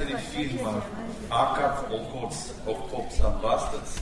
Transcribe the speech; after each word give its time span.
создатели 0.00 0.16
фильма 0.32 0.82
«Аков 1.30 1.90
of 1.90 2.90
Cops 2.90 3.42
Bastards» 3.42 4.00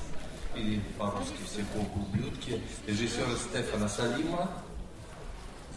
или 0.54 0.80
по-русски 0.98 1.36
«Все 1.46 1.64
копы 1.72 1.98
ублюдки» 1.98 2.62
режиссера 2.86 3.34
Стефана 3.36 3.88
Салима. 3.88 4.50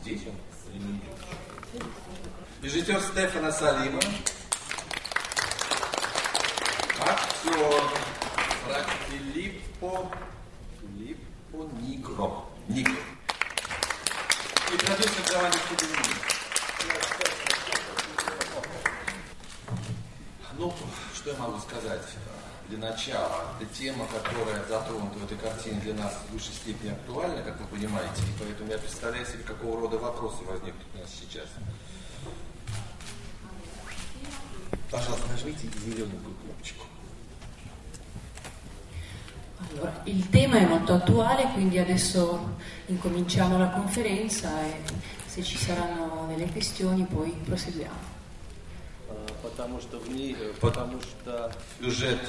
Здесь 0.02 0.22
он? 0.28 1.02
Режиссер 2.62 3.02
Стефана 3.02 3.52
Салима. 3.52 4.00
Актер 7.00 7.84
Филиппо, 9.10 10.12
Филиппо 10.82 11.70
Нигро. 11.82 12.50
Нигро. 12.68 12.94
И 14.74 14.78
продюсер 14.78 15.24
Giovanni 15.28 15.58
Федерини. 15.70 16.41
Ну, 20.62 20.72
что 21.16 21.32
я 21.32 21.38
могу 21.38 21.58
сказать 21.58 22.04
для 22.70 22.78
начала? 22.78 23.46
Это 23.60 23.74
тема, 23.74 24.06
которая 24.06 24.64
затронута 24.70 25.18
в 25.18 25.24
этой 25.24 25.36
картине 25.36 25.82
для 25.82 25.96
нас 25.96 26.14
в 26.14 26.34
высшей 26.34 26.54
степени 26.54 26.92
актуальна, 26.92 27.42
как 27.42 27.60
вы 27.60 27.66
понимаете, 27.66 28.22
и 28.22 28.40
поэтому 28.40 28.70
я 28.70 28.78
представляю 28.78 29.26
себе, 29.26 29.42
какого 29.42 29.82
рода 29.82 29.98
вопросы 29.98 30.44
возникнут 30.44 30.86
у 30.94 31.00
нас 31.00 31.10
сейчас. 31.20 31.48
Пожалуйста, 34.92 35.28
нажмите 35.32 35.68
зеленую 35.84 36.22
кнопочку. 36.44 36.86
Allora, 39.68 40.04
il 40.06 40.30
tema 40.30 40.58
è 40.58 40.68
molto 40.68 40.94
attuale, 40.94 41.50
quindi 41.54 41.80
adesso 41.80 42.58
incominciamo 42.86 43.58
la 43.58 43.70
conferenza 43.70 44.62
e 44.64 44.84
se 45.26 45.42
ci 45.42 45.58
saranno 45.58 46.28
delle 46.28 46.52
questioni 46.52 47.04
poi 47.06 47.32
proseguiamo. 47.32 48.11
Потому 49.52 49.82
что 49.82 50.00
в 50.00 50.10
ней, 50.10 50.36
потому 50.60 51.00
что 51.02 51.52
сюжет 51.80 52.20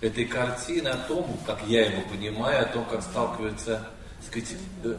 этой 0.00 0.24
картины 0.24 0.88
о 0.88 0.96
том, 0.96 1.38
как 1.46 1.60
я 1.66 1.86
его 1.86 2.02
понимаю, 2.02 2.62
о 2.62 2.66
том, 2.66 2.84
как 2.84 3.02
сталкиваются, 3.02 3.86
сказать, 4.26 4.54
э, 4.84 4.96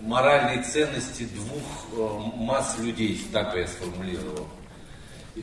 моральные 0.00 0.62
ценности 0.62 1.24
двух 1.24 1.62
э, 1.92 2.36
масс 2.36 2.78
людей, 2.78 3.26
так 3.32 3.54
я 3.56 3.66
сформулировал. 3.66 4.48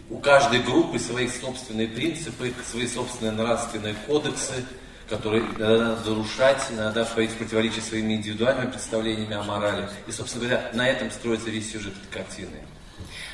У 0.10 0.20
каждой 0.20 0.62
группы 0.62 1.00
свои 1.00 1.28
собственные 1.28 1.88
принципы, 1.88 2.54
свои 2.64 2.88
собственные 2.88 3.32
нравственные 3.32 3.96
кодексы, 4.06 4.66
которые 5.10 5.44
надо 5.58 5.96
нарушать, 6.06 6.64
иногда 6.70 7.04
входить 7.04 7.32
в 7.32 7.38
противоречие 7.38 7.82
своими 7.82 8.14
индивидуальными 8.14 8.70
представлениями 8.70 9.34
о 9.34 9.44
морали. 9.44 9.90
И, 10.08 10.12
собственно 10.12 10.46
говоря, 10.46 10.70
на 10.74 10.88
этом 10.88 11.10
строится 11.10 11.50
весь 11.50 11.72
сюжет 11.72 11.94
этой 11.94 12.14
картины. 12.14 12.62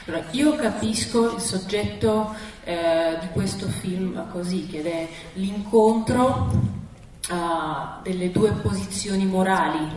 Allora, 0.06 0.26
io 0.32 0.56
capisco 0.56 1.36
il 1.36 1.42
soggetto 1.42 2.36
eh, 2.64 3.18
di 3.20 3.28
questo 3.34 3.68
film 3.68 4.30
così, 4.32 4.68
che 4.68 4.84
è 4.84 5.08
l'incontro 5.34 6.50
uh, 7.30 8.02
delle 8.04 8.32
due 8.32 8.52
posizioni 8.52 9.26
morali, 9.26 9.88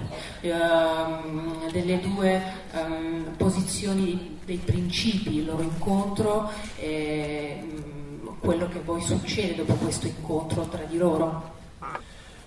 uh, 0.43 1.71
delle 1.71 2.01
due 2.01 2.43
um, 2.73 3.35
posizioni 3.37 4.39
dei 4.45 4.57
principi, 4.57 5.37
il 5.37 5.45
loro 5.45 5.63
incontro 5.63 6.51
e 6.77 7.59
um, 7.63 8.39
quello 8.41 8.69
che 8.69 8.79
poi 8.79 9.03
succede 9.03 9.57
dopo 9.57 9.75
questo 9.75 10.07
incontro 10.07 10.67
tra 10.69 10.85
di 10.85 10.97
loro. 10.97 11.57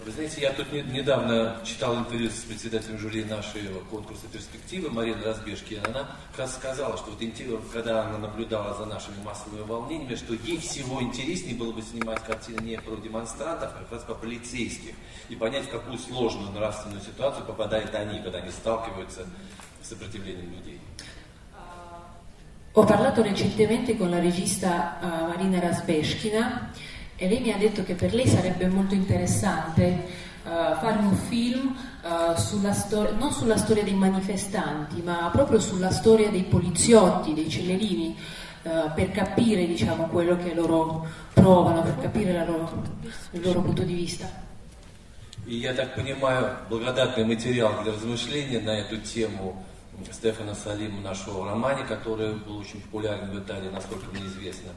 Вы 0.04 0.12
знаете, 0.14 0.42
я 0.42 0.52
тут 0.52 0.72
не, 0.72 0.82
недавно 0.82 1.58
читал 1.64 1.96
интервью 1.96 2.32
с 2.32 2.44
председателем 2.46 2.98
жюри 2.98 3.24
нашего 3.24 3.82
конкурса 3.92 4.24
«Перспективы» 4.34 4.90
Мариной 4.90 5.24
Разбежки, 5.24 5.76
и 5.76 5.78
она 5.78 6.08
как 6.32 6.40
раз 6.40 6.56
сказала, 6.56 6.98
что 6.98 7.12
вот 7.12 7.62
когда 7.72 8.08
она 8.08 8.18
наблюдала 8.18 8.74
за 8.74 8.86
нашими 8.88 9.22
массовыми 9.24 9.62
волнениями, 9.62 10.16
что 10.16 10.34
ей 10.34 10.58
всего 10.58 11.04
интереснее 11.04 11.56
было 11.56 11.72
бы 11.72 11.84
снимать 11.84 12.24
картины 12.24 12.62
не 12.62 12.80
про 12.80 12.96
демонстрантов, 12.96 13.74
а 13.76 13.84
как 13.84 13.92
раз 13.92 14.04
про 14.04 14.16
полицейских, 14.16 14.96
и 15.30 15.36
понять, 15.36 15.66
в 15.66 15.70
какую 15.70 16.00
сложную 16.00 16.52
нравственную 16.52 17.02
ситуацию 17.02 17.46
попадают 17.46 17.94
они, 17.94 18.22
когда 18.22 18.40
они 18.40 18.50
сталкиваются 18.50 19.28
с 19.84 19.90
сопротивлением 19.90 20.52
людей. 20.52 20.82
Ho 22.74 22.86
parlato 22.86 23.22
recentemente 23.22 23.98
con 23.98 24.10
la 24.10 24.20
regista 24.20 24.98
uh, 25.02 25.28
Marina 25.28 25.60
Rasbeshkina 25.60 26.72
e 27.21 27.29
lei 27.29 27.41
mi 27.41 27.53
ha 27.53 27.57
detto 27.57 27.83
che 27.83 27.95
per 27.95 28.13
lei 28.13 28.29
sarebbe 28.29 28.67
molto 28.69 28.95
interessante 28.95 29.85
uh, 30.43 30.49
fare 30.49 30.99
un 30.99 31.15
film 31.15 31.75
uh, 32.03 32.37
sulla 32.39 32.73
stor- 32.73 33.15
non 33.17 33.33
sulla 33.33 33.57
storia 33.57 33.83
dei 33.83 33.95
manifestanti, 33.95 35.01
ma 35.03 35.31
proprio 35.33 35.59
sulla 35.59 35.91
storia 35.91 36.29
dei 36.31 36.45
poliziotti, 36.45 37.33
dei 37.35 37.49
cellerini, 37.49 38.17
uh, 38.63 38.93
per 38.95 39.11
capire 39.13 39.67
diciamo, 39.67 40.09
quello 40.09 40.37
che 40.37 40.55
loro 40.55 41.07
provano, 41.33 41.83
per 41.83 41.99
capire 42.01 42.45
loro, 42.45 42.83
il 43.31 43.41
loro 43.43 43.61
punto 43.63 43.83
di 43.83 43.95
vista. 43.95 44.45
И 45.47 45.59
я 45.59 45.75
так 45.75 45.95
понимаю, 45.95 46.57
благодатный 46.69 47.25
материал 47.25 47.81
для 47.85 47.93
размышления 47.93 48.59
на 48.59 48.81
эту 48.81 48.97
тему 48.97 49.65
Стефана 50.13 50.55
Салима, 50.55 51.01
нашего 51.01 51.47
романе, 51.47 51.85
который 51.85 52.35
был 52.35 52.59
очень 52.59 52.81
популярен 52.81 53.31
в 53.31 53.39
Италии, 53.39 53.71
насколько 53.71 54.07
мне 54.13 54.27
известно. 54.27 54.73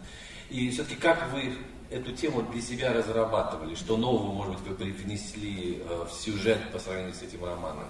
И 0.49 0.69
все-таки 0.69 0.95
как 0.95 1.31
вы 1.33 1.57
эту 1.93 2.11
тему 2.11 2.43
для 2.43 2.61
себя 2.61 2.93
разрабатывали? 2.93 3.75
Что 3.75 3.97
нового, 3.97 4.31
может 4.31 4.53
быть, 4.61 4.67
вы 4.69 4.75
привнесли 4.75 5.81
э, 5.81 6.05
в 6.07 6.13
сюжет 6.13 6.71
по 6.71 6.79
сравнению 6.79 7.13
с 7.13 7.21
этим 7.21 7.43
романом? 7.43 7.85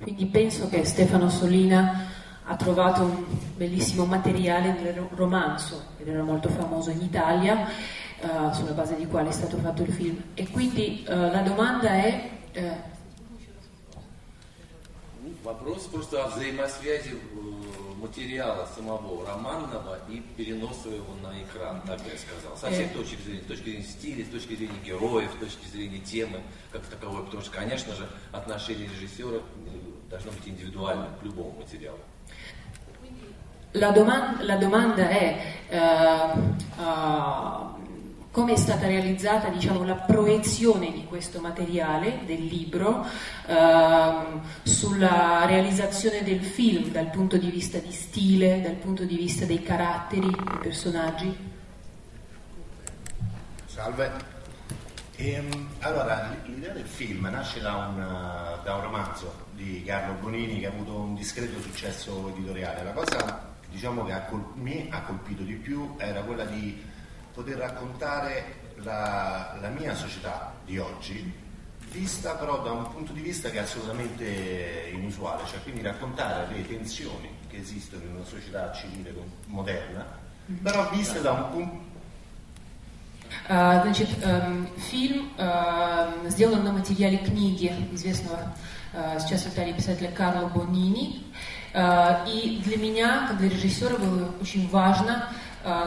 Quindi 0.00 0.26
penso 0.26 0.68
che 0.70 0.84
Stefano 0.84 1.28
Solina 1.28 2.06
ha 2.44 2.56
trovato 2.56 3.02
un 3.02 3.24
bellissimo 3.56 4.06
materiale 4.06 4.72
nel 4.80 5.06
romanzo, 5.14 5.82
ed 5.98 6.08
era 6.08 6.22
molto 6.22 6.48
famoso 6.48 6.90
in 6.90 7.02
Italia, 7.02 7.68
uh, 8.22 8.52
sulla 8.52 8.72
base 8.72 8.96
di 8.96 9.06
quale 9.06 9.28
è 9.28 9.32
stato 9.32 9.58
fatto 9.58 9.82
il 9.82 9.92
film. 9.92 10.22
E 10.34 10.48
quindi 10.48 11.04
uh, 11.06 11.12
la 11.12 11.42
domanda 11.42 11.90
è... 11.90 12.30
Uh, 12.54 12.88
Вопрос 15.42 15.84
просто 15.84 16.22
о 16.22 16.28
взаимосвязи 16.28 17.16
материала 17.99 18.67
самого 18.75 19.25
романного 19.25 19.99
и 20.09 20.21
переноса 20.37 20.89
его 20.89 21.13
на 21.21 21.41
экран, 21.41 21.81
так 21.85 21.99
я 22.11 22.17
сказал. 22.17 22.57
Со 22.57 22.69
всех 22.71 22.93
точек 22.93 23.19
зрения, 23.21 23.41
с 23.41 23.45
точки 23.45 23.63
зрения 23.63 23.83
стиля, 23.83 24.25
с 24.25 24.29
точки 24.29 24.55
зрения 24.55 24.79
героев, 24.85 25.31
с 25.35 25.39
точки 25.39 25.67
зрения 25.67 25.99
темы 25.99 26.41
как 26.71 26.85
таковой, 26.85 27.23
потому 27.23 27.41
что, 27.41 27.51
конечно 27.51 27.93
же, 27.95 28.07
отношение 28.31 28.87
режиссера 28.87 29.39
должно 30.09 30.31
быть 30.31 30.47
индивидуальным 30.47 31.09
к 31.19 31.23
любому 31.23 31.51
материалу. 31.59 31.99
La, 33.73 33.91
domanda, 33.91 34.41
la 34.43 34.55
domanda 34.55 35.09
è 35.09 35.37
uh, 35.69 36.55
uh, 36.77 37.64
come 38.35 38.51
è 38.51 38.57
stata 38.57 38.85
realizzata 38.85 39.47
diciamo, 39.47 39.85
la 39.85 39.95
proiezione 39.95 40.91
di 40.91 41.05
questo 41.05 41.39
materiale, 41.39 42.19
del 42.25 42.43
libro, 42.43 43.07
ehm, 43.47 44.41
sulla 44.61 45.45
realizzazione 45.45 46.21
del 46.21 46.41
film 46.41 46.89
dal 46.89 47.09
punto 47.11 47.37
di 47.37 47.49
vista 47.49 47.77
di 47.77 47.93
stile, 47.93 48.59
dal 48.59 48.73
punto 48.73 49.05
di 49.05 49.15
vista 49.15 49.45
dei 49.45 49.63
caratteri, 49.63 50.29
dei 50.29 50.57
personaggi. 50.61 51.33
Salve. 53.67 54.11
Ehm, 55.15 55.69
allora, 55.79 56.35
l'idea 56.43 56.73
del 56.73 56.87
film 56.87 57.29
nasce 57.31 57.61
da 57.61 57.73
un, 57.73 57.95
da 58.65 58.75
un, 58.75 58.81
romanzo 58.81 59.45
di 59.53 59.81
Carlo 59.85 60.15
Bonini 60.19 60.59
che 60.59 60.65
ha 60.65 60.71
avuto 60.71 60.93
un 60.93 61.15
discreto 61.15 61.57
successo 61.61 62.33
editoriale. 62.35 62.83
La 62.83 62.91
cosa 62.91 63.53
diciamo, 63.69 64.03
che 64.03 64.11
a 64.11 64.23
col- 64.23 64.51
me 64.55 64.87
ha 64.89 65.03
colpito 65.03 65.43
di 65.43 65.53
più 65.53 65.95
era 65.99 66.19
quella 66.19 66.43
di 66.43 66.93
poter 67.34 67.56
raccontare 67.56 68.72
la, 68.76 69.56
la 69.60 69.68
mia 69.68 69.94
società 69.94 70.52
di 70.64 70.78
oggi, 70.78 71.32
vista 71.90 72.34
però 72.34 72.62
da 72.62 72.72
un 72.72 72.90
punto 72.90 73.12
di 73.12 73.20
vista 73.20 73.50
che 73.50 73.58
è 73.58 73.62
assolutamente 73.62 74.90
inusuale, 74.92 75.42
cioè 75.46 75.62
quindi 75.62 75.82
raccontare 75.82 76.46
le 76.54 76.66
tensioni 76.66 77.28
che 77.48 77.58
esistono 77.58 78.04
in 78.04 78.14
una 78.14 78.24
società 78.24 78.72
civile 78.72 79.12
moderna, 79.46 80.06
però 80.62 80.88
viste 80.90 81.20
da 81.20 81.32
un 81.32 81.50
punto 81.50 81.88
Uh, 83.48 83.80
значит, 83.82 84.08
um, 84.24 84.66
фильм 84.90 85.30
uh, 85.38 86.28
сделан 86.28 86.64
на 86.64 86.72
материале 86.72 87.18
книги 87.18 87.72
известного 87.92 88.52
uh, 88.92 89.20
сейчас 89.20 89.44
в 89.44 89.54
Италии 89.54 89.72
писателя 89.72 90.10
Карло 90.10 90.48
Бонини. 90.48 91.26
И 92.26 92.60
для 92.64 92.76
меня, 92.78 93.28
как 93.28 93.38
для 93.38 93.48
режиссера, 93.48 93.96
было 93.96 94.34
очень 94.40 94.68
важно 94.70 95.28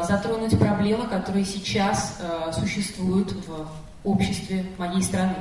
затронуть 0.03 0.57
проблемы, 0.57 1.07
которые 1.07 1.45
сейчас 1.45 2.21
существуют 2.53 3.31
в 3.47 3.67
обществе 4.03 4.65
моей 4.77 5.01
страны. 5.01 5.35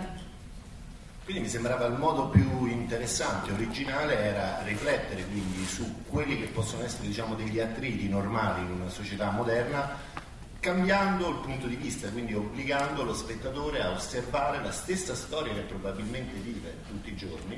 Quindi 1.25 1.43
mi 1.43 1.49
sembrava 1.49 1.87
il 1.87 1.97
modo 1.99 2.31
più 2.31 2.67
interessante, 2.67 3.53
originale, 3.53 4.19
era 4.19 4.61
riflettere 4.65 5.25
quindi 5.25 5.65
su 5.67 6.03
quelli 6.11 6.37
che 6.37 6.47
possono 6.47 6.83
essere 6.83 7.07
diciamo, 7.07 7.37
degli 7.37 7.61
attriti 7.61 8.09
normali 8.09 8.63
in 8.63 8.73
una 8.81 8.91
società 8.91 9.31
moderna, 9.31 9.97
cambiando 10.68 11.30
il 11.30 11.36
punto 11.38 11.66
di 11.66 11.78
vista, 11.78 12.10
quindi 12.10 12.34
obbligando 12.34 13.06
lo 13.06 13.14
spettatore 13.14 13.82
a 13.82 13.92
osservare 13.92 14.62
la 14.62 14.72
stessa 14.74 15.16
storia 15.16 15.54
che 15.54 15.62
probabilmente 15.62 16.34
vive 16.40 16.80
tutti 16.90 17.10
i 17.10 17.16
giorni, 17.16 17.56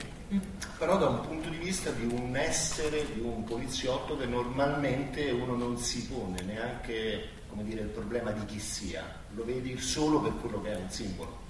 però 0.78 0.96
da 0.96 1.08
un 1.08 1.22
punto 1.22 1.50
di 1.50 1.58
vista 1.58 1.90
di 1.90 2.06
un 2.06 2.36
essere, 2.36 3.12
di 3.12 3.20
un 3.20 3.44
poliziotto 3.46 4.16
che 4.16 4.28
normalmente 4.28 5.32
uno 5.32 5.56
non 5.56 5.80
si 5.80 6.06
pone 6.06 6.44
neanche 6.44 7.38
come 7.50 7.64
dire, 7.64 7.82
il 7.82 7.88
problema 7.88 8.30
di 8.30 8.46
chi 8.46 8.60
sia, 8.60 9.04
lo 9.32 9.44
vedi 9.44 9.76
solo 9.80 10.22
per 10.22 10.36
quello 10.40 10.62
che 10.62 10.72
è 10.72 10.76
un 10.76 10.90
simbolo. 10.92 11.48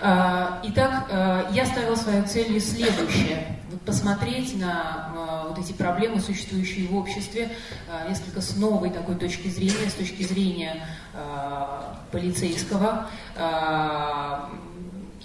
Итак, 0.00 1.46
я 1.52 1.66
ставила 1.66 1.96
своей 1.96 2.22
целью 2.22 2.60
следующее. 2.60 3.58
Посмотреть 3.86 4.58
на 4.58 5.44
вот 5.48 5.58
эти 5.58 5.72
проблемы, 5.72 6.20
существующие 6.20 6.86
в 6.88 6.96
обществе, 6.96 7.50
несколько 8.08 8.40
с 8.40 8.56
новой 8.56 8.90
такой 8.90 9.16
точки 9.16 9.48
зрения, 9.48 9.90
с 9.90 9.94
точки 9.94 10.22
зрения 10.22 10.86
полицейского. 12.12 13.08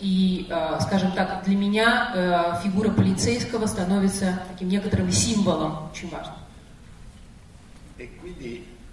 И, 0.01 0.47
скажем 0.81 1.11
так, 1.11 1.43
для 1.45 1.55
меня 1.57 2.59
фигура 2.63 2.89
полицейского 2.89 3.65
становится 3.65 4.39
таким 4.49 4.69
некоторым 4.69 5.11
символом, 5.11 5.89
очень 5.91 6.09
важным. 6.09 6.35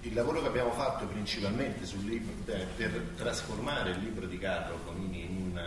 E 0.06 0.08
quindi 0.08 0.08
il 0.08 0.13
lavoro 0.13 0.42
che 0.42 0.48
abbiamo 0.48 0.72
fatto 0.72 1.06
principalmente 1.06 1.86
sul 1.86 2.04
libro, 2.06 2.34
per 2.44 3.13
trasformare 3.16 3.92
il 3.92 4.00
libro 4.00 4.25
di 4.25 4.38
Carlo 4.38 4.80
Conini 4.86 5.25
in 5.25 5.36
un, 5.36 5.62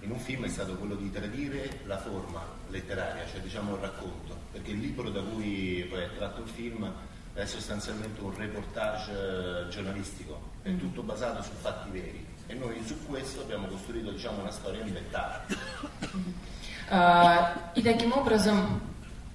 in 0.00 0.10
un, 0.10 0.18
film 0.18 0.44
è 0.44 0.48
stato 0.48 0.74
quello 0.76 0.94
di 0.94 1.10
tradire 1.10 1.80
la 1.84 1.98
forma 1.98 2.42
letteraria, 2.68 3.26
cioè 3.30 3.40
diciamo 3.40 3.74
il 3.74 3.80
racconto, 3.80 4.36
perché 4.52 4.70
il 4.70 4.80
libro 4.80 5.10
da 5.10 5.20
cui 5.20 5.86
poi 5.88 6.02
è 6.02 6.08
tratto 6.16 6.42
il 6.42 6.48
film 6.48 6.90
è 7.34 7.44
sostanzialmente 7.44 8.20
un 8.22 8.34
reportage 8.34 9.10
eh, 9.12 9.68
giornalistico, 9.68 10.40
è 10.62 10.70
mm. 10.70 10.78
tutto 10.78 11.02
basato 11.02 11.42
su 11.42 11.50
fatti 11.60 11.90
veri 11.90 12.26
e 12.46 12.54
noi 12.54 12.80
su 12.84 13.06
questo 13.06 13.42
abbiamo 13.42 13.66
costruito 13.66 14.10
diciamo, 14.10 14.40
una 14.40 14.50
storia 14.50 14.82
inventata. 14.82 15.44
Uh, 16.88 17.58
и 17.74 17.82
таким 17.82 18.12
образом 18.12 18.80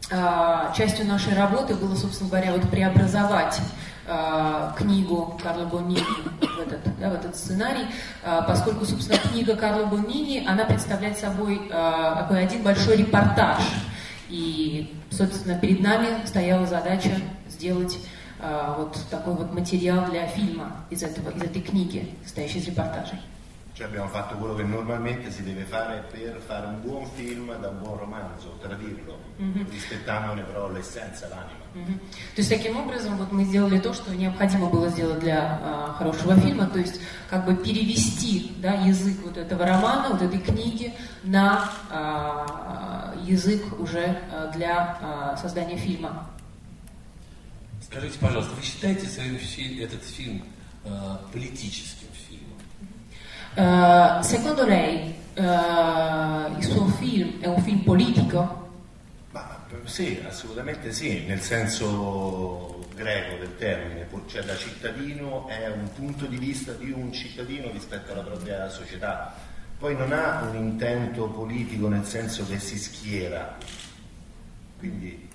uh, 0.09 0.73
частью 0.73 1.05
нашей 1.05 1.33
работы 1.35 1.75
было, 1.75 1.95
собственно 1.95 2.29
говоря, 2.29 2.53
вот 2.53 2.69
преобразовать 2.69 3.59
э, 4.06 4.72
книгу 4.76 5.38
Карла 5.42 5.64
Бонини 5.66 6.00
в 6.40 6.60
этот, 6.60 6.80
да, 6.98 7.10
в 7.10 7.14
этот 7.14 7.36
сценарий, 7.36 7.86
э, 8.22 8.40
поскольку, 8.46 8.84
собственно, 8.84 9.18
книга 9.18 9.56
Карла 9.56 9.86
Бонини, 9.86 10.46
она 10.46 10.64
представляет 10.64 11.18
собой 11.18 11.60
э, 11.68 12.14
такой 12.18 12.44
один 12.44 12.62
большой 12.62 12.96
репортаж. 12.96 13.62
И, 14.28 14.96
собственно, 15.10 15.56
perед 15.58 15.80
нами 15.80 16.08
стояла 16.24 16.66
задача 16.66 17.10
сделать 17.48 17.98
вот 18.76 18.98
такой 19.08 19.34
вот 19.34 19.54
материал 19.54 20.10
для 20.10 20.26
фильма 20.26 20.84
из, 20.90 21.02
этого, 21.02 21.30
из 21.30 21.42
этой 21.42 21.62
книги, 21.62 22.12
состоящей 22.24 22.58
из 22.58 22.66
репортажей. 22.66 23.18
Cioè 23.76 23.88
abbiamo 23.88 24.08
fatto 24.08 24.36
quello 24.36 24.54
che 24.54 24.62
normalmente 24.62 25.30
si 25.30 25.42
deve 25.42 25.64
fare 25.64 26.02
per 26.10 26.40
fare 26.46 26.66
un 26.66 26.80
buon 26.80 27.06
film 27.14 27.54
da 27.60 27.68
un 27.68 27.78
buon 27.78 27.98
romanzo, 27.98 28.56
tradirlo, 28.62 29.18
mm-hmm. 29.38 29.68
rispettandone 29.68 30.42
però 30.44 30.70
l'essenza, 30.70 31.28
l'anima. 31.28 31.64
Mm-hmm. 31.74 31.98
То 32.34 32.40
есть 32.40 32.48
таким 32.48 32.78
образом 32.78 33.18
вот 33.18 33.32
мы 33.32 33.44
сделали 33.44 33.78
то, 33.78 33.92
что 33.92 34.16
необходимо 34.16 34.70
было 34.70 34.88
сделать 34.88 35.18
для 35.20 35.60
а, 35.62 35.94
хорошего 35.98 36.34
фильма, 36.36 36.68
то 36.68 36.78
есть 36.78 37.02
как 37.28 37.44
бы 37.44 37.54
перевести 37.54 38.54
да, 38.62 38.72
язык 38.72 39.18
вот 39.22 39.36
этого 39.36 39.66
романа, 39.66 40.08
вот 40.08 40.22
этой 40.22 40.40
книги 40.40 40.94
на 41.22 41.70
а, 41.90 43.14
язык 43.26 43.78
уже 43.78 44.22
а, 44.32 44.50
для 44.54 44.98
а, 45.02 45.36
создания 45.36 45.76
фильма. 45.76 46.30
Скажите, 47.82 48.18
пожалуйста, 48.18 48.54
вы 48.54 48.62
считаете 48.62 49.06
этот 49.82 50.02
фильм 50.02 50.44
а, 50.86 51.20
политическим? 51.30 52.05
Uh, 53.56 54.20
secondo 54.20 54.66
lei 54.66 55.14
uh, 55.36 56.58
il 56.58 56.62
suo 56.62 56.84
film 56.88 57.40
è 57.40 57.46
un 57.46 57.62
film 57.62 57.78
politico? 57.78 58.68
Ma, 59.30 59.64
sì, 59.84 60.22
assolutamente 60.28 60.92
sì, 60.92 61.24
nel 61.24 61.40
senso 61.40 62.84
greco 62.94 63.36
del 63.38 63.56
termine, 63.56 64.06
cioè 64.26 64.42
da 64.42 64.54
cittadino 64.56 65.48
è 65.48 65.68
un 65.68 65.90
punto 65.94 66.26
di 66.26 66.36
vista 66.36 66.72
di 66.72 66.90
un 66.90 67.10
cittadino 67.14 67.70
rispetto 67.70 68.12
alla 68.12 68.22
propria 68.22 68.68
società. 68.68 69.34
Poi 69.78 69.96
non 69.96 70.12
ha 70.12 70.42
un 70.42 70.56
intento 70.56 71.26
politico 71.28 71.88
nel 71.88 72.04
senso 72.04 72.46
che 72.46 72.58
si 72.58 72.78
schiera, 72.78 73.56
quindi 74.78 75.28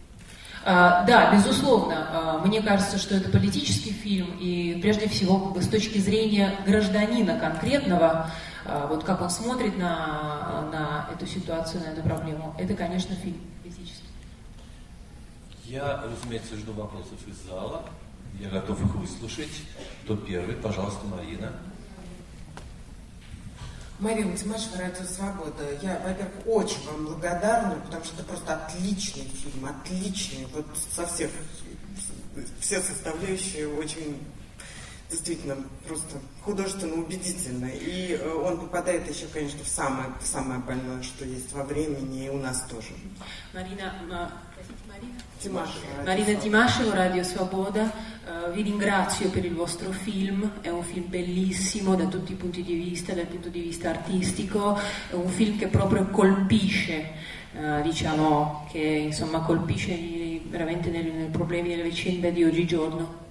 да, 0.63 1.33
безусловно, 1.33 2.07
а, 2.11 2.37
мне 2.45 2.61
кажется, 2.61 2.97
что 2.97 3.15
это 3.15 3.29
политический 3.29 3.91
фильм, 3.91 4.37
и 4.39 4.79
прежде 4.81 5.09
всего 5.09 5.55
с 5.59 5.67
точки 5.67 5.97
зрения 5.97 6.55
гражданина 6.65 7.39
конкретного, 7.39 8.29
а, 8.65 8.87
вот 8.87 9.03
как 9.03 9.21
он 9.21 9.29
смотрит 9.29 9.77
на, 9.77 10.69
на 10.71 11.09
эту 11.13 11.25
ситуацию, 11.25 11.81
на 11.83 11.87
эту 11.87 12.03
проблему, 12.03 12.55
это, 12.59 12.75
конечно, 12.75 13.15
фильм 13.15 13.37
политический. 13.63 14.05
Я, 15.65 16.03
разумеется, 16.03 16.55
жду 16.57 16.73
вопросов 16.73 17.17
из 17.27 17.37
зала. 17.49 17.83
Я 18.39 18.49
готов 18.49 18.83
их 18.83 18.95
выслушать. 18.95 19.63
Кто 20.03 20.15
первый? 20.15 20.55
Пожалуйста, 20.55 21.05
Марина. 21.07 21.51
Марина 24.01 24.35
Тимашева, 24.35 24.79
Радио 24.79 25.05
Свобода. 25.05 25.63
Я, 25.79 26.01
во-первых, 26.03 26.47
очень 26.47 26.83
вам 26.87 27.05
благодарна, 27.05 27.79
потому 27.85 28.03
что 28.03 28.15
это 28.15 28.23
просто 28.23 28.55
отличный 28.55 29.25
фильм, 29.25 29.63
отличный. 29.63 30.47
Вот 30.55 30.65
со 30.91 31.05
всех, 31.05 31.29
все 32.59 32.81
составляющие 32.81 33.67
очень 33.67 34.17
действительно 35.11 35.55
просто 35.87 36.17
художественно 36.41 36.95
убедительно. 36.95 37.67
И 37.67 38.13
э, 38.13 38.27
он 38.27 38.61
попадает 38.61 39.07
еще, 39.07 39.27
конечно, 39.27 39.63
в 39.63 39.67
самое, 39.67 40.09
в 40.19 40.25
самое 40.25 40.61
больное, 40.61 41.03
что 41.03 41.23
есть 41.23 41.51
во 41.53 41.63
времени, 41.63 42.25
и 42.25 42.29
у 42.29 42.39
нас 42.39 42.63
тоже. 42.63 42.93
Марина, 43.53 44.31
Marina 46.04 46.34
Timascevo, 46.34 46.92
Radio 46.92 47.22
Svoboda, 47.22 47.92
uh, 48.24 48.50
vi 48.52 48.62
ringrazio 48.62 49.28
per 49.30 49.44
il 49.44 49.54
vostro 49.54 49.90
film, 49.90 50.60
è 50.60 50.68
un 50.68 50.82
film 50.82 51.08
bellissimo 51.08 51.94
da 51.94 52.06
tutti 52.06 52.32
i 52.32 52.34
punti 52.34 52.62
di 52.62 52.74
vista, 52.74 53.12
dal 53.12 53.26
punto 53.26 53.48
di 53.48 53.60
vista 53.60 53.90
artistico, 53.90 54.76
è 54.76 55.14
un 55.14 55.28
film 55.28 55.58
che 55.58 55.68
proprio 55.68 56.06
colpisce, 56.06 57.12
uh, 57.52 57.82
diciamo, 57.82 58.66
che 58.70 58.78
insomma 58.78 59.40
colpisce 59.40 59.94
veramente 60.48 60.90
nei, 60.90 61.04
nei 61.10 61.28
problemi 61.28 61.68
delle 61.68 61.82
vicende 61.82 62.32
di 62.32 62.44
oggigiorno. 62.44 63.24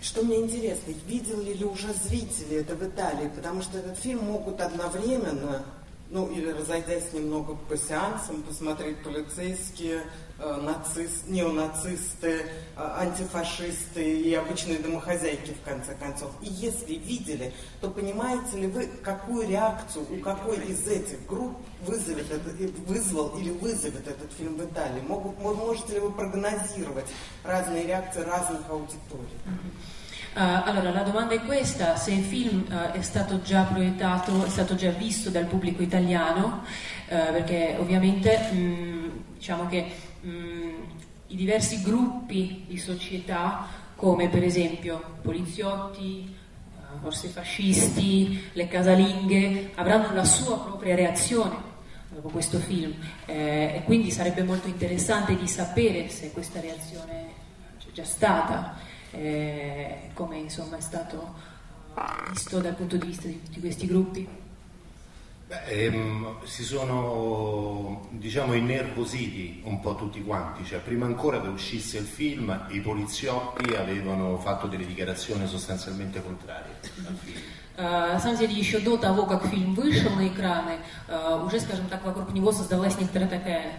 Что 0.00 0.22
мне 0.22 0.36
интересно, 0.36 0.92
видели 1.08 1.54
ли 1.54 1.64
уже 1.64 1.92
зрители 1.92 2.58
это 2.58 2.76
в 2.76 2.82
Италии? 2.84 3.28
Потому 3.34 3.62
что 3.62 3.78
этот 3.78 3.98
фильм 3.98 4.26
могут 4.26 4.60
одновременно 4.60 5.64
ну 6.13 6.27
или 6.27 6.51
разойдясь 6.51 7.11
немного 7.11 7.55
по 7.55 7.75
сеансам, 7.75 8.43
посмотреть 8.43 9.01
полицейские, 9.01 10.03
э, 10.37 10.55
нацист, 10.61 11.27
неонацисты, 11.27 12.29
э, 12.29 12.45
антифашисты 12.75 14.21
и 14.21 14.31
обычные 14.35 14.77
домохозяйки 14.77 15.55
в 15.59 15.67
конце 15.67 15.95
концов. 15.95 16.31
И 16.43 16.49
если 16.49 16.93
видели, 16.93 17.51
то 17.81 17.89
понимаете 17.89 18.59
ли 18.59 18.67
вы, 18.67 18.85
какую 19.01 19.49
реакцию 19.49 20.05
у 20.11 20.19
какой 20.19 20.57
из 20.57 20.87
этих 20.87 21.25
групп 21.25 21.57
вызовет 21.81 22.29
это, 22.29 22.47
вызвал 22.85 23.35
или 23.39 23.49
вызовет 23.49 24.07
этот 24.07 24.31
фильм 24.33 24.55
в 24.55 24.63
Италии? 24.63 25.01
Могут, 25.07 25.39
можете 25.39 25.93
ли 25.93 25.99
вы 25.99 26.11
прогнозировать 26.11 27.07
разные 27.43 27.87
реакции 27.87 28.21
разных 28.21 28.61
аудиторий? 28.69 29.39
Uh, 30.35 30.65
allora, 30.65 30.89
la 30.89 31.03
domanda 31.03 31.35
è 31.35 31.41
questa, 31.41 31.95
se 31.95 32.11
il 32.11 32.23
film 32.23 32.65
uh, 32.67 32.91
è 32.91 33.03
stato 33.03 33.43
già 33.43 33.61
proiettato, 33.65 34.43
è 34.43 34.49
stato 34.49 34.73
già 34.73 34.89
visto 34.89 35.29
dal 35.29 35.45
pubblico 35.45 35.83
italiano, 35.83 36.63
uh, 36.63 37.31
perché 37.31 37.75
ovviamente 37.77 38.49
mh, 38.51 38.57
mm, 38.57 39.09
diciamo 39.35 39.67
che 39.67 39.85
mh, 40.21 40.29
mm, 40.29 40.81
i 41.27 41.35
diversi 41.35 41.83
gruppi 41.83 42.65
di 42.67 42.79
società, 42.79 43.67
come 43.95 44.27
per 44.27 44.43
esempio 44.43 45.17
poliziotti, 45.21 46.35
forse 46.99 47.27
fascisti, 47.27 48.49
le 48.53 48.67
casalinghe, 48.67 49.71
avranno 49.75 50.13
la 50.15 50.25
sua 50.25 50.59
propria 50.59 50.95
reazione 50.95 51.57
dopo 52.09 52.29
questo 52.29 52.57
film. 52.57 52.91
Eh, 53.25 53.73
e 53.75 53.83
quindi 53.85 54.09
sarebbe 54.09 54.41
molto 54.41 54.67
interessante 54.67 55.35
di 55.35 55.47
sapere 55.47 56.09
se 56.09 56.31
questa 56.31 56.59
reazione 56.59 57.41
c'è 57.77 57.91
già 57.91 58.03
stata 58.03 58.92
eh, 59.12 60.10
come 60.14 60.38
insomma 60.38 60.76
è 60.76 60.80
stato 60.80 61.34
visto 62.30 62.60
dal 62.60 62.74
punto 62.74 62.96
di 62.96 63.06
vista 63.06 63.26
di 63.26 63.42
tutti 63.42 63.60
questi 63.60 63.86
gruppi? 63.86 64.28
Beh, 65.48 65.64
ehm, 65.64 66.44
si 66.44 66.62
sono 66.62 68.06
diciamo 68.10 68.52
innervositi 68.52 69.62
un 69.64 69.80
po' 69.80 69.94
tutti 69.94 70.22
quanti, 70.22 70.62
cioè, 70.64 70.80
prima 70.80 71.06
ancora 71.06 71.40
che 71.40 71.48
uscisse 71.48 71.96
il 71.96 72.04
film 72.04 72.66
i 72.68 72.80
poliziotti 72.80 73.74
avevano 73.74 74.36
fatto 74.38 74.66
delle 74.66 74.84
dichiarazioni 74.84 75.46
sostanzialmente 75.46 76.22
contrarie 76.22 76.76
al 77.06 77.16
film. 77.16 77.42
На 77.78 78.18
самом 78.18 78.36
деле, 78.36 78.54
еще 78.54 78.80
до 78.80 78.96
того, 78.96 79.24
как 79.24 79.46
фильм 79.46 79.72
вышел 79.74 80.10
на 80.16 80.26
экраны, 80.26 80.78
уже, 81.44 81.60
скажем 81.60 81.86
так, 81.86 82.04
вокруг 82.04 82.32
него 82.32 82.50
создалась 82.50 82.98
некоторая 82.98 83.28
такая 83.28 83.72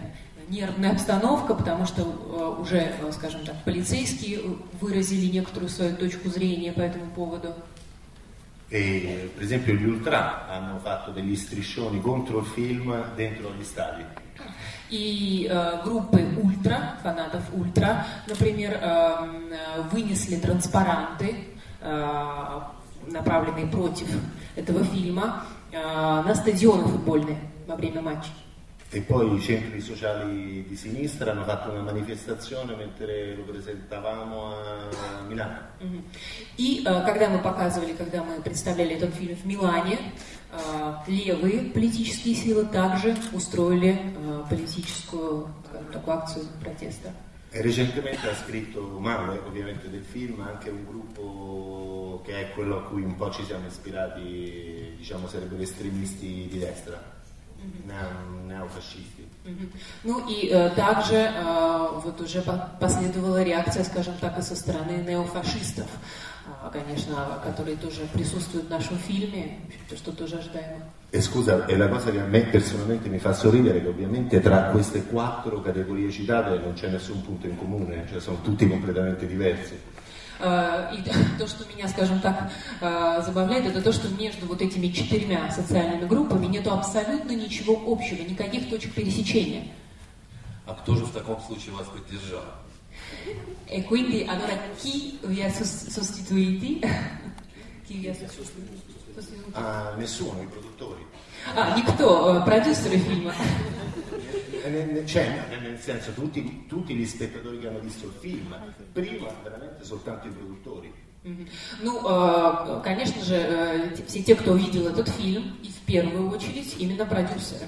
нервная 0.49 0.91
обстановка, 0.91 1.53
потому 1.53 1.85
что 1.85 2.01
э, 2.03 2.61
уже, 2.61 2.77
э, 2.77 3.11
скажем 3.11 3.45
так, 3.45 3.55
полицейские 3.63 4.39
выразили 4.79 5.31
некоторую 5.31 5.69
свою 5.69 5.95
точку 5.95 6.29
зрения 6.29 6.71
по 6.71 6.81
этому 6.81 7.09
поводу. 7.11 7.53
E, 8.67 9.29
per 9.35 9.43
esempio 9.43 9.75
gli 9.75 9.85
Ultra 9.85 10.47
hanno 10.47 10.79
fatto 10.79 11.11
degli 11.11 11.35
striscioni 11.35 12.01
contro 12.01 12.39
il 12.39 12.45
film 12.45 13.13
dentro 13.15 13.53
gli 13.53 13.63
stadi. 13.63 14.03
И 14.89 15.47
э, 15.49 15.81
группы 15.83 16.23
ультра, 16.41 16.97
фанатов 17.01 17.43
ультра, 17.53 18.05
например, 18.27 18.77
э, 18.81 19.83
вынесли 19.91 20.35
транспаранты, 20.35 21.35
э, 21.81 22.59
направленные 23.07 23.65
против 23.65 24.07
этого 24.55 24.83
фильма, 24.83 25.45
э, 25.71 25.77
на 25.81 26.35
стадионы 26.35 26.83
футбольные 26.83 27.39
во 27.67 27.75
время 27.75 28.01
матча. 28.01 28.29
E 28.94 29.02
poi 29.02 29.36
i 29.36 29.40
centri 29.40 29.80
sociali 29.80 30.64
di 30.66 30.74
sinistra 30.74 31.30
hanno 31.30 31.44
fatto 31.44 31.70
una 31.70 31.82
manifestazione 31.82 32.74
mentre 32.74 33.36
lo 33.36 33.44
presentavamo 33.44 34.52
a 34.52 35.22
Milano. 35.28 35.58
И 36.56 36.82
э, 36.84 37.04
когда 37.04 37.28
мы 37.28 37.38
показывали, 37.38 37.92
когда 37.92 38.24
мы 38.24 38.42
представляли 38.42 38.96
этот 38.96 39.14
фильм 39.14 39.36
в 39.36 39.46
Милане, 39.46 39.96
э, 40.50 40.94
левые 41.06 41.70
политические 41.70 42.34
силы 42.34 42.64
также 42.64 43.14
устроили 43.32 43.96
э, 43.96 44.42
политическую 44.50 45.54
такую 45.92 46.16
акцию 46.16 46.46
протеста. 46.60 47.12
E 47.52 47.62
recentemente 47.62 48.28
ha 48.28 48.34
scritto 48.34 48.98
Manuel, 48.98 49.40
ovviamente 49.46 49.88
del 49.88 50.02
film, 50.02 50.40
anche 50.40 50.68
un 50.68 50.84
gruppo 50.84 52.22
che 52.24 52.40
è 52.40 52.50
quello 52.54 52.78
a 52.78 52.82
cui 52.82 53.02
un 53.02 53.14
po' 53.14 53.30
ci 53.30 53.44
siamo 53.44 53.68
ispirati, 53.68 54.94
diciamo 54.96 55.28
sarebbero 55.28 55.62
estremisti 55.62 56.48
di 56.50 56.58
destra 56.58 57.13
неофашисты. 58.46 59.24
Ну 60.04 60.28
и 60.28 60.48
э, 60.48 60.70
также 60.70 61.16
э, 61.16 61.88
вот 62.04 62.20
уже 62.20 62.42
последовала 62.78 63.42
реакция, 63.42 63.84
скажем 63.84 64.14
так, 64.20 64.38
и 64.38 64.42
со 64.42 64.54
стороны 64.54 65.02
неофашистов, 65.06 65.86
э, 66.46 66.70
конечно, 66.72 67.40
которые 67.44 67.76
тоже 67.76 68.02
присутствуют 68.12 68.66
в 68.66 68.70
нашем 68.70 68.98
фильме, 68.98 69.60
что 69.94 70.12
тоже 70.12 70.36
ожидаемо. 70.36 70.84
E 71.12 71.20
scusa, 71.22 71.66
è 71.66 71.76
la 71.76 71.88
cosa 71.88 72.12
che 72.12 72.20
a 72.20 72.24
me 72.24 72.42
personalmente 72.42 73.08
mi 73.08 73.18
fa 73.18 73.32
sorridere 73.32 73.82
che 73.82 73.88
ovviamente 73.88 74.40
tra 74.40 74.70
queste 74.70 75.02
quattro 75.04 75.60
categorie 75.60 76.08
citate 76.08 76.58
non 76.58 76.74
c'è 76.74 76.88
nessun 76.88 77.22
punto 77.22 77.48
in 77.48 77.56
comune, 77.56 78.06
cioè 78.08 78.20
sono 78.20 78.40
tutti 78.42 78.68
completamente 78.68 79.26
diversi. 79.26 79.76
Э, 80.39 80.93
и 80.93 81.03
то, 81.39 81.47
что 81.47 81.65
меня, 81.73 81.87
скажем 81.87 82.19
так, 82.19 82.51
э, 82.81 83.21
забавляет, 83.25 83.65
это 83.65 83.81
то, 83.81 83.91
что 83.91 84.09
между 84.09 84.45
вот 84.45 84.61
этими 84.61 84.87
четырьмя 84.87 85.51
социальными 85.51 86.05
группами 86.05 86.47
нет 86.47 86.67
абсолютно 86.67 87.31
ничего 87.31 87.81
общего, 87.91 88.21
никаких 88.21 88.69
точек 88.69 88.93
пересечения. 88.93 89.67
А 90.65 90.73
кто 90.73 90.95
же 90.95 91.05
в 91.05 91.11
таком 91.11 91.39
случае 91.41 91.75
вас 91.75 91.87
поддержал? 91.87 92.43
E 93.67 93.83
quindi 93.83 94.25
allora 94.27 94.57
chi 94.77 95.19
vi 95.23 95.43
ha 95.43 95.51
sostituiti? 95.51 96.79
chi 97.85 97.97
vi 97.97 98.09
ha 98.09 98.13
sostituiti? 98.13 98.93
Ah, 99.53 99.93
nessuno, 99.97 100.41
i 100.41 100.47
produttori. 100.47 101.05
Ah, 101.55 101.75
никто, 101.75 102.41
продюсеры 102.43 102.97
фильма. 102.97 103.33
Cioè, 105.05 105.59
nel 105.61 105.79
senso, 105.79 106.11
tutti, 106.13 106.65
tutti, 106.67 106.95
gli 106.95 107.05
spettatori 107.05 107.59
che 107.59 107.67
hanno 107.67 107.79
visto 107.79 108.07
il 108.07 108.13
film, 108.19 108.55
prima 108.91 109.27
veramente 109.43 109.83
soltanto 109.83 110.27
i 110.27 110.31
produttori. 110.31 110.91
Ну, 111.81 112.01
конечно 112.81 113.23
же, 113.23 113.93
все 114.07 114.23
те, 114.23 114.35
кто 114.35 114.53
увидел 114.53 114.87
этот 114.87 115.07
фильм, 115.09 115.57
и 115.63 115.69
в 115.69 115.79
первую 115.85 116.29
очередь 116.31 116.75
именно 116.79 117.05
продюсеры. 117.05 117.65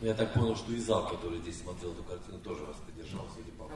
Я 0.00 0.14
так 0.14 0.32
понял, 0.32 0.56
что 0.56 0.72
и 0.72 0.78
зал, 0.78 1.06
который 1.08 1.40
здесь 1.40 1.58
смотрел 1.58 1.92
эту 1.92 2.02
картину, 2.04 2.38
тоже 2.38 2.64
вас 2.64 2.76
поддержал, 2.86 3.28
судя 3.34 3.52
по 3.58 3.68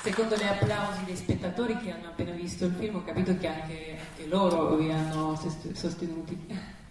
secondo 0.00 0.36
gli 0.36 0.44
applausi 0.44 1.04
dei 1.04 1.16
spettatori 1.16 1.76
che 1.78 1.90
hanno 1.90 2.08
appena 2.08 2.30
visto 2.32 2.64
il 2.66 2.74
film, 2.78 2.96
ho 2.96 3.04
capito 3.04 3.36
che 3.36 3.46
anche, 3.48 3.98
anche 3.98 4.26
loro 4.26 4.76
vi 4.76 4.90
hanno 4.90 5.38
sostenuti. 5.74 6.38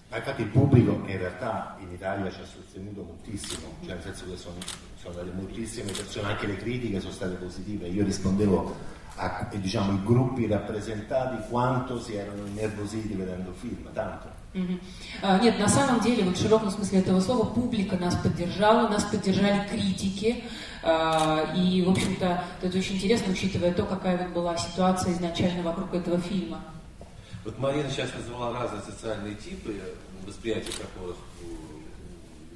Infatti 0.09 0.41
il 0.41 0.47
pubblico 0.47 0.91
in 1.05 1.17
realtà 1.17 1.75
in 1.79 1.91
Italia 1.91 2.31
ci 2.31 2.39
ha 2.39 2.45
sostenuto 2.45 3.03
moltissimo, 3.03 3.67
cioè 3.83 3.95
nel 3.95 4.03
senso 4.03 4.25
che 4.29 4.37
sono, 4.37 4.55
sono 4.99 5.13
state 5.13 5.31
moltissime 5.33 5.91
persone, 5.91 6.27
anche 6.29 6.47
le 6.47 6.55
critiche 6.55 6.99
sono 7.01 7.11
state 7.11 7.35
positive. 7.35 7.87
Io 7.87 8.03
rispondevo 8.03 8.75
a 9.17 9.47
diciamo, 9.51 9.99
gruppi 10.03 10.47
rappresentati 10.47 11.49
quanto 11.49 11.99
si 11.99 12.15
erano 12.15 12.45
innervositi 12.45 13.13
vedendo 13.13 13.49
il 13.49 13.55
film, 13.55 13.91
tanto. 13.93 14.35
Mm-hmm. 14.55 14.79
Uh, 15.21 15.41
нет, 15.41 15.59
на 15.59 15.67
самом 15.67 15.99
деле, 15.99 16.23
вот 16.23 16.37
в 16.37 16.41
широком 16.41 16.71
смысле 16.71 16.99
этого 16.99 17.19
слова, 17.19 17.45
публика 17.45 17.97
нас 17.97 18.15
поддержала, 18.15 18.87
нас 18.87 19.03
поддержали 19.03 19.67
критики, 19.67 20.43
uh, 20.83 21.53
и, 21.55 21.83
в 21.83 21.89
общем-то, 21.89 22.43
это 22.61 22.77
очень 22.77 22.95
интересно, 22.95 23.33
учитывая 23.33 23.73
то, 23.73 23.83
какая 23.83 24.17
вот 24.17 24.29
была 24.29 24.57
ситуация 24.57 25.11
изначально 25.11 25.63
вокруг 25.63 25.93
этого 25.93 26.19
фильма. 26.19 26.63
Вот 27.47 27.57
Марина 27.59 27.89
сейчас 27.89 28.09
назвала 28.13 28.59
разные 28.59 28.81
социальные 28.81 29.35
типы, 29.35 29.81
восприятия 30.25 30.73
которых 30.73 31.15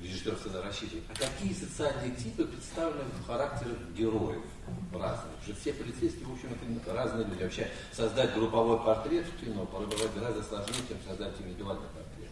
режиссер 0.03 0.35
всегда 0.35 0.61
рассчитывает. 0.63 1.05
А 1.07 1.13
какие 1.13 1.53
социальные 1.53 2.11
типы 2.11 2.43
представлены 2.43 3.09
в 3.23 3.25
характерах 3.25 3.77
героев 3.95 4.43
разных? 4.91 5.31
Потому 5.31 5.43
что 5.45 5.55
все 5.55 5.71
полицейские, 5.71 6.25
в 6.25 6.33
общем, 6.33 6.49
это 6.75 6.93
разные 6.93 7.25
люди. 7.25 7.41
Вообще 7.41 7.69
создать 7.93 8.33
групповой 8.33 8.79
портрет 8.79 9.25
в 9.27 9.45
кино 9.45 9.65
порой 9.65 9.87
бывает 9.87 10.11
гораздо 10.13 10.43
сложнее, 10.43 10.83
чем 10.89 10.97
создать 11.07 11.39
индивидуальный 11.39 11.87
портрет. 11.93 12.29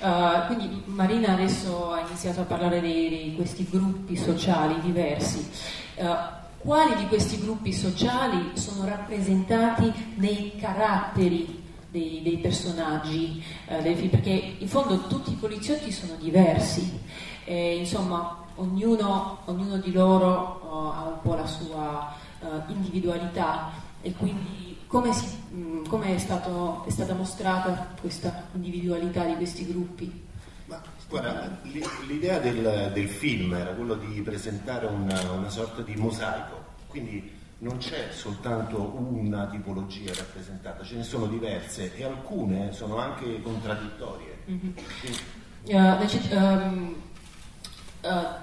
Uh, 0.00 0.46
quindi 0.46 0.82
Marina 0.86 1.34
adesso 1.34 1.92
ha 1.92 2.00
iniziato 2.00 2.40
a 2.40 2.44
parlare 2.44 2.80
di, 2.80 3.08
di 3.08 3.34
questi 3.36 3.66
gruppi 3.70 4.16
sociali 4.16 4.80
diversi. 4.80 5.46
Uh, 5.96 6.06
quali 6.58 6.96
di 6.96 7.06
questi 7.06 7.38
gruppi 7.38 7.72
sociali 7.72 8.52
sono 8.54 8.86
rappresentati 8.86 9.92
nei 10.16 10.56
caratteri 10.58 11.64
dei, 11.96 12.20
dei 12.22 12.38
personaggi 12.38 13.42
eh, 13.66 13.80
del 13.80 13.96
film, 13.96 14.10
perché 14.10 14.56
in 14.58 14.68
fondo 14.68 15.06
tutti 15.06 15.32
i 15.32 15.36
poliziotti 15.36 15.90
sono 15.90 16.14
diversi, 16.16 17.00
e, 17.44 17.76
insomma 17.76 18.44
ognuno, 18.56 19.38
ognuno, 19.46 19.78
di 19.78 19.92
loro 19.92 20.60
uh, 20.62 20.96
ha 20.96 21.08
un 21.08 21.20
po' 21.22 21.34
la 21.34 21.46
sua 21.46 22.14
uh, 22.40 22.70
individualità 22.70 23.70
e 24.02 24.12
quindi 24.12 24.78
come, 24.86 25.12
si, 25.12 25.26
mh, 25.50 25.58
mm, 25.58 25.84
come 25.86 26.14
è, 26.14 26.18
stato, 26.18 26.84
è, 26.86 26.90
stata 26.90 27.14
mostrata 27.14 27.94
questa 28.00 28.44
individualità 28.54 29.24
di 29.24 29.34
questi 29.34 29.66
gruppi? 29.66 30.24
Guarda, 31.08 31.60
l'idea 32.08 32.40
del, 32.40 32.90
del, 32.92 33.08
film 33.08 33.54
era 33.54 33.70
quello 33.70 33.94
di 33.94 34.20
presentare 34.22 34.86
una, 34.86 35.30
una 35.30 35.48
sorta 35.48 35.82
di 35.82 35.94
mosaico, 35.94 36.64
quindi 36.88 37.35
non 37.59 37.77
c'è 37.77 38.09
soltanto 38.11 38.81
una 38.97 39.47
tipologia 39.47 40.13
rappresentata, 40.13 40.83
ce 40.83 40.95
ne 40.95 41.03
sono 41.03 41.27
diverse 41.27 41.95
e 41.95 42.03
alcune 42.03 42.71
sono 42.73 42.97
anche 42.97 43.41
contraddittorie. 43.41 44.37
Mm-hmm. 44.49 44.71
Quindi... 44.99 45.19
Uh, 45.63 45.95
значит, 45.95 46.31
um, 46.31 46.95
Э, 46.95 47.04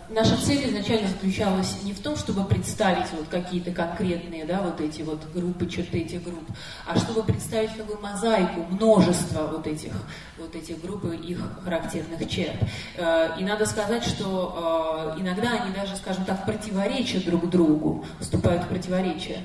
наша 0.10 0.38
цель 0.38 0.70
изначально 0.70 1.08
заключалась 1.08 1.84
не 1.84 1.94
в 1.94 2.00
том, 2.00 2.16
чтобы 2.16 2.44
представить 2.46 3.12
вот 3.12 3.28
какие-то 3.30 3.72
конкретные, 3.72 4.46
да, 4.46 4.62
вот 4.62 4.82
эти 4.82 5.02
вот 5.02 5.22
группы, 5.34 5.68
черты 5.68 6.02
этих 6.02 6.24
групп, 6.24 6.48
а 6.86 6.98
чтобы 6.98 7.24
представить 7.24 7.76
как 7.76 7.86
бы 7.86 7.98
мозаику, 8.00 8.62
множество 8.70 9.48
вот 9.48 9.68
этих, 9.68 9.94
вот 10.38 10.56
этих 10.56 10.82
групп 10.82 11.06
и 11.06 11.18
их 11.18 11.40
характерных 11.64 12.28
черт. 12.30 12.58
Э, 12.98 13.30
и 13.40 13.44
надо 13.44 13.66
сказать, 13.66 14.04
что 14.04 15.16
э, 15.18 15.22
иногда 15.22 15.52
они 15.52 15.74
даже, 15.74 15.96
скажем 15.96 16.26
так, 16.26 16.46
противоречат 16.46 17.26
друг 17.26 17.50
другу, 17.50 18.06
вступают 18.20 18.64
в 18.64 18.68
противоречия. 18.68 19.40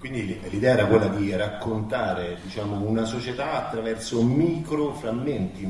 Quindi 0.00 0.40
l'idea 0.48 0.72
era 0.72 0.86
quella 0.86 1.08
di 1.08 1.36
raccontare 1.36 2.38
diciamo, 2.42 2.88
una 2.88 3.04
società 3.04 3.66
attraverso 3.66 4.22
micro 4.22 4.94
frammenti, 4.94 5.66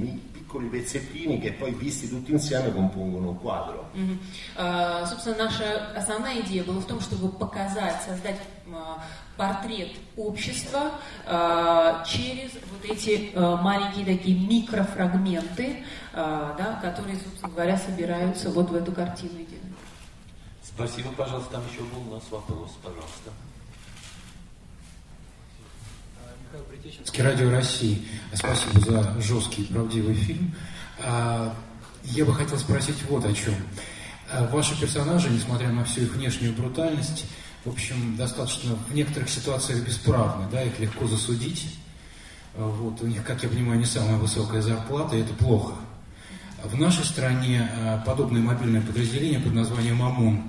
piccoli 0.51 0.67
pezzettini 0.67 1.39
che 1.39 1.53
poi 1.53 1.73
visti 1.73 2.09
tutti 2.09 2.33
insieme 2.33 2.73
compongono 2.73 3.31
un 3.31 3.41
quadro. 3.41 3.91
Mm-hmm. 3.95 4.19
Uh, 4.57 5.07
собственно, 5.07 5.45
наша 5.45 5.93
основная 5.97 6.41
идея 6.41 6.65
была 6.65 6.81
в 6.81 6.87
том, 6.87 7.01
чтобы 7.01 7.29
показать, 7.29 8.03
создать 8.03 8.41
uh, 8.67 8.99
портрет 9.37 9.93
общества 10.17 10.91
uh, 11.27 12.05
через 12.05 12.51
вот 12.55 12.85
эти 12.85 13.31
маленькие 13.35 14.05
такие 14.05 14.39
микрофрагменты, 14.39 15.85
да, 16.13 16.79
которые, 16.83 17.17
собственно 17.17 17.53
говоря, 17.53 17.79
собираются 17.79 18.51
вот 18.51 18.71
в 18.71 18.75
эту 18.75 18.93
картину. 18.93 19.31
Спасибо, 20.63 21.11
пожалуйста. 21.17 21.53
Там 21.53 21.63
еще 21.71 21.83
был 21.83 22.11
у 22.11 22.15
нас 22.15 22.25
вопрос, 22.31 22.71
пожалуйста. 22.83 23.31
Радио 27.19 27.51
России. 27.51 28.03
Спасибо 28.35 28.81
за 28.81 29.21
жесткий 29.21 29.63
правдивый 29.65 30.15
фильм. 30.15 30.53
А, 30.99 31.55
я 32.03 32.25
бы 32.25 32.35
хотел 32.35 32.59
спросить 32.59 32.97
вот 33.09 33.25
о 33.25 33.33
чем. 33.33 33.55
А, 34.33 34.49
ваши 34.49 34.79
персонажи, 34.81 35.31
несмотря 35.31 35.69
на 35.69 35.85
всю 35.85 36.03
их 36.03 36.15
внешнюю 36.15 36.53
брутальность, 36.53 37.27
в 37.65 37.71
общем, 37.71 38.17
достаточно 38.17 38.75
в 38.89 38.95
некоторых 38.95 39.29
ситуациях 39.29 39.87
бесправны, 39.87 40.47
да, 40.51 40.63
их 40.65 40.79
легко 40.81 41.07
засудить. 41.07 41.77
А, 42.57 42.67
вот, 42.67 43.01
у 43.01 43.07
них, 43.07 43.23
как 43.23 43.43
я 43.45 43.49
понимаю, 43.49 43.79
не 43.79 43.87
самая 43.87 44.17
высокая 44.17 44.61
зарплата, 44.61 45.17
и 45.17 45.21
это 45.21 45.35
плохо. 45.35 45.75
В 46.65 46.77
нашей 46.77 47.05
стране 47.05 47.71
подобное 48.05 48.43
мобильное 48.43 48.83
подразделение 48.83 49.39
под 49.39 49.55
названием 49.55 50.03
ОМОН 50.03 50.43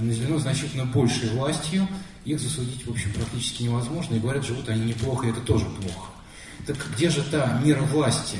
наделено 0.00 0.38
значительно 0.38 0.84
большей 0.84 1.30
властью. 1.30 1.88
Их 2.26 2.40
засудить, 2.40 2.84
в 2.86 2.90
общем, 2.90 3.12
практически 3.12 3.62
невозможно. 3.62 4.16
И 4.16 4.18
говорят, 4.18 4.44
живут 4.44 4.68
они 4.68 4.84
неплохо, 4.84 5.26
и 5.26 5.30
это 5.30 5.40
тоже 5.40 5.64
плохо. 5.64 6.10
Так 6.66 6.76
где 6.94 7.08
же 7.08 7.22
та 7.22 7.60
мера 7.64 7.82
власти, 7.82 8.36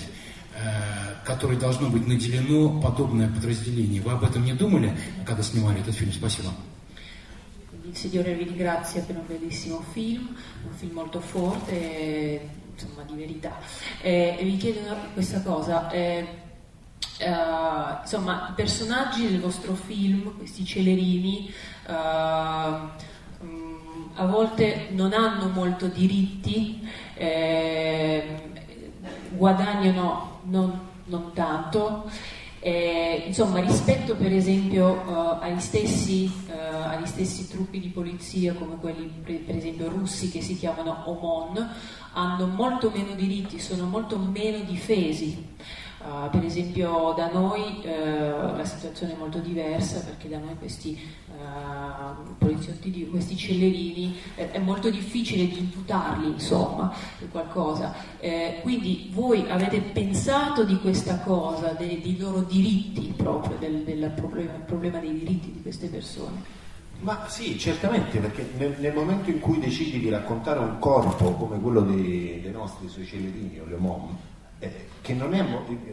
которой 1.25 1.57
должно 1.57 1.89
быть 1.89 2.07
наделено 2.07 2.81
подобное 2.81 3.29
подразделение? 3.29 4.03
Вы 4.03 4.13
об 4.13 4.25
этом 4.25 4.45
не 4.45 4.55
думали, 4.55 4.99
когда 5.25 5.43
снимали 5.43 5.81
этот 5.81 5.95
фильм? 5.95 6.13
Спасибо. 6.13 6.51
il 7.87 7.97
Signore 7.97 8.35
vi 8.35 8.45
ringrazia 8.45 9.03
per 9.03 9.17
un 9.17 9.27
bellissimo 9.27 9.81
film, 9.93 10.35
un 10.65 10.73
film 10.73 10.93
molto 10.93 11.21
forte, 11.21 12.49
insomma 12.73 13.03
di 13.03 13.15
verità. 13.15 13.59
E, 14.01 14.37
e 14.39 14.45
vi 14.45 14.57
chiedo 14.57 14.81
questa 15.15 15.41
cosa, 15.41 15.89
eh, 15.91 16.27
eh, 17.19 18.01
insomma 18.03 18.49
i 18.51 18.55
personaggi 18.55 19.29
del 19.29 19.41
vostro 19.41 19.75
film, 19.75 20.37
questi 20.37 20.65
celerini, 20.65 21.53
eh, 21.87 23.15
a 24.17 24.27
volte 24.27 24.89
non 24.91 25.13
hanno 25.13 25.49
molto 25.49 25.87
diritti, 25.87 26.87
eh, 27.15 28.25
guadagnano 29.31 30.41
non, 30.45 30.81
non 31.05 31.33
tanto. 31.33 32.11
Eh, 32.59 33.23
insomma, 33.27 33.61
rispetto 33.61 34.17
per 34.17 34.33
esempio 34.33 34.91
uh, 35.07 35.37
agli, 35.41 35.61
stessi, 35.61 36.29
uh, 36.49 36.89
agli, 36.89 37.07
stessi, 37.07 37.47
truppi 37.47 37.79
di 37.79 37.91
polizia 37.91 38.55
come 38.55 38.77
quelli 38.81 39.07
per, 39.23 39.55
esempio 39.55 39.89
russi 39.89 40.31
che 40.31 40.41
si 40.41 40.57
chiamano 40.57 41.05
OMON, 41.05 41.69
hanno 42.15 42.47
molto 42.47 42.91
meno 42.93 43.15
diritti, 43.15 43.61
sono 43.61 43.87
molto 43.87 44.19
meno 44.19 44.65
difesi. 44.65 45.55
Uh, 46.01 46.29
per 46.29 46.45
esempio 46.45 47.15
da 47.17 47.31
noi 47.31 47.83
la 47.85 48.65
situazione 48.65 49.15
è 49.15 49.17
molto 49.17 49.39
diversa 49.39 50.01
perché 50.01 50.29
da 50.29 50.39
noi 50.39 50.57
questi 50.59 50.99
uh, 51.39 52.35
poliziotti, 52.39 52.91
di, 52.91 53.09
questi 53.09 53.37
cellerini 53.37 54.17
eh, 54.37 54.51
è 54.51 54.59
molto 54.59 54.91
difficile 54.91 55.47
di 55.47 55.59
imputarli 55.59 56.29
insomma 56.29 56.93
per 57.19 57.29
qualcosa. 57.31 57.95
Eh, 58.19 58.61
quindi 58.63 59.11
voi 59.13 59.49
avete 59.49 59.81
pensato 59.81 60.65
di 60.65 60.79
questa 60.79 61.21
cosa, 61.21 61.73
dei, 61.73 62.01
dei 62.01 62.17
loro 62.19 62.41
diritti 62.41 63.13
proprio, 63.17 63.57
del, 63.59 63.83
del 63.83 64.11
problema, 64.15 64.53
problema 64.65 64.99
dei 64.99 65.13
diritti 65.13 65.53
di 65.53 65.63
queste 65.63 65.89
persone? 65.89 66.65
Ma 67.01 67.29
sì, 67.29 67.59
certamente, 67.59 68.19
perché 68.19 68.49
nel, 68.57 68.75
nel, 68.79 68.95
momento 68.95 69.29
in 69.29 69.39
cui 69.39 69.59
decidi 69.59 69.99
di 69.99 70.09
raccontare 70.09 70.61
un 70.61 70.79
corpo 70.79 71.33
come 71.33 71.61
quello 71.61 71.83
dei, 71.83 72.41
dei 72.41 72.53
nostri 72.53 72.89
suoi 72.89 73.05
cellerini 73.05 73.61
o 73.61 73.67
le 73.67 73.77
mom, 73.77 74.17
eh, 74.60 74.88
che 75.02 75.14
non 75.14 75.34
è, 75.34 75.44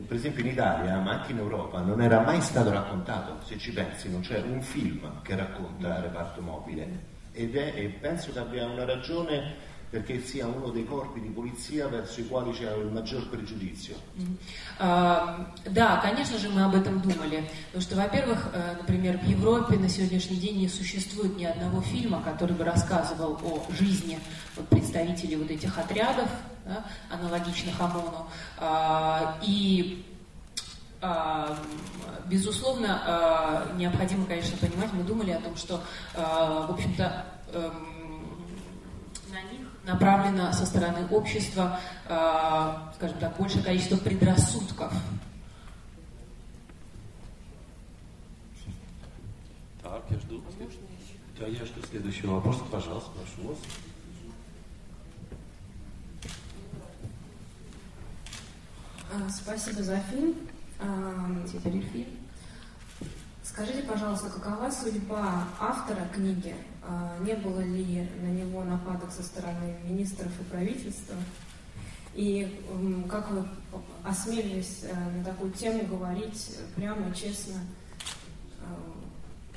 per 0.06 0.16
esempio 0.16 0.44
in 0.44 0.50
Italia, 0.50 0.98
ma 0.98 1.12
anche 1.12 1.32
in 1.32 1.38
Europa, 1.38 1.80
non 1.80 2.02
era 2.02 2.20
mai 2.20 2.40
stato 2.40 2.70
raccontato, 2.70 3.38
se 3.44 3.56
ci 3.58 3.72
pensi, 3.72 4.10
non 4.10 4.20
c'è 4.20 4.40
un 4.40 4.60
film 4.60 5.22
che 5.22 5.34
racconta 5.34 5.96
il 5.96 6.02
reparto 6.02 6.42
mobile 6.42 7.16
ed 7.32 7.56
è, 7.56 7.72
e 7.74 7.88
penso 7.88 8.32
che 8.32 8.38
abbia 8.38 8.66
una 8.66 8.84
ragione 8.84 9.66
perché 9.90 10.20
sia 10.20 10.46
uno 10.46 10.68
dei 10.68 10.84
corpi 10.84 11.20
di 11.20 11.28
полиция, 11.28 11.88
verso 11.88 12.20
i 12.20 12.28
quali 12.28 12.52
c'è 12.52 12.70
il 12.76 12.90
maggior 12.92 13.26
pregiudizio. 13.28 13.96
да, 14.78 15.96
конечно 16.02 16.38
же, 16.38 16.50
мы 16.50 16.64
об 16.64 16.74
этом 16.74 17.00
думали. 17.00 17.48
Потому 17.72 17.82
что, 17.82 17.96
во-первых, 17.96 18.50
э, 18.52 18.76
например, 18.78 19.18
в 19.18 19.26
Европе 19.26 19.76
на 19.78 19.88
сегодняшний 19.88 20.36
день 20.36 20.58
не 20.58 20.68
существует 20.68 21.36
ни 21.38 21.44
одного 21.44 21.80
фильма, 21.80 22.22
который 22.22 22.54
бы 22.54 22.64
рассказывал 22.64 23.38
о 23.42 23.66
жизни 23.72 24.18
вот, 24.56 24.68
представителей 24.68 25.36
вот 25.36 25.50
этих 25.50 25.78
отрядов, 25.78 26.28
да, 26.65 26.85
аналогичных 27.09 27.79
ОМОНу. 27.79 28.27
А, 28.57 29.37
и 29.41 30.05
Безусловно, 32.27 33.67
необходимо, 33.75 34.25
конечно, 34.25 34.55
понимать, 34.55 34.93
мы 34.93 35.03
думали 35.03 35.31
о 35.31 35.41
том, 35.41 35.57
что, 35.57 35.83
в 36.13 36.71
общем-то, 36.71 37.25
эм, 37.51 37.93
направлено 39.83 40.53
со 40.53 40.65
стороны 40.65 41.05
общества, 41.11 41.77
скажем 42.05 43.17
так, 43.19 43.35
большее 43.37 43.63
количество 43.63 43.97
предрассудков. 43.97 44.93
Так, 49.81 50.03
я 50.09 50.17
жду. 50.19 50.41
Да, 51.37 51.47
я 51.47 51.65
жду 51.65 51.81
следующего 51.89 52.35
вопроса. 52.35 52.61
Пожалуйста, 52.71 53.09
прошу 53.11 53.49
вас. 53.49 53.57
Спасибо 59.29 59.83
за 59.83 59.97
фильм. 59.99 60.35
А, 60.79 61.45
Скажите, 63.43 63.83
пожалуйста, 63.83 64.29
какова 64.29 64.69
судьба 64.71 65.47
автора 65.59 66.07
книги? 66.13 66.55
А, 66.81 67.17
не 67.19 67.33
было 67.35 67.59
ли 67.61 68.09
на 68.21 68.27
него 68.27 68.63
нападок 68.63 69.11
со 69.11 69.23
стороны 69.23 69.77
министров 69.83 70.31
и 70.39 70.43
правительства? 70.45 71.15
И 72.15 72.61
как 73.09 73.31
вы 73.31 73.45
осмелились 74.03 74.83
э, 74.83 75.17
на 75.17 75.23
такую 75.23 75.51
тему 75.51 75.83
говорить 75.87 76.59
прямо 76.75 77.09
и 77.09 77.15
честно? 77.15 77.55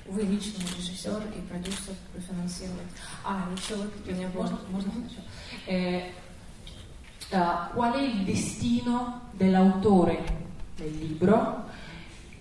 Вы 0.07 0.23
лично 0.23 0.63
режиссер 0.79 1.21
и 1.37 1.41
продюсер 1.49 1.95
профинансировать. 2.15 2.89
А, 3.25 3.49
еще 3.57 3.75
вот 3.75 3.93
у 4.07 4.11
меня 4.11 4.29
можно, 4.29 4.59
можно 4.71 4.91
сначала. 4.93 6.13
Uh, 7.29 7.75
qual 7.75 7.93
è 7.95 8.01
il 8.01 8.23
destino 8.23 9.23
dell'autore 9.33 10.25
del 10.77 10.97
libro? 10.97 11.65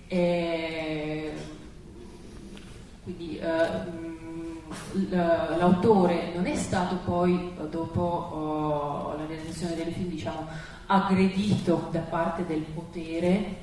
Eh, 0.08 1.34
quindi 3.04 3.40
uh, 3.42 4.04
l'autore 5.58 6.32
non 6.36 6.46
è 6.46 6.56
stato 6.56 6.98
poi, 7.04 7.52
dopo 7.70 8.02
oh, 8.02 9.18
la 9.18 9.26
realizzazione 9.26 9.76
del 9.76 9.94
film, 9.94 10.10
diciamo, 10.10 10.48
aggredito 10.88 11.88
da 11.92 12.00
parte 12.00 12.46
del 12.46 12.62
potere 12.62 13.58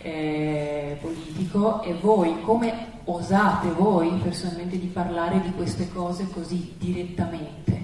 eh, 0.00 0.96
politico 1.00 1.82
e 1.82 1.94
voi 1.94 2.40
come 2.42 3.00
osate 3.04 3.70
voi 3.70 4.10
personalmente 4.22 4.78
di 4.78 4.86
parlare 4.86 5.40
di 5.40 5.50
queste 5.52 5.88
cose 5.92 6.28
così 6.28 6.74
direttamente? 6.78 7.77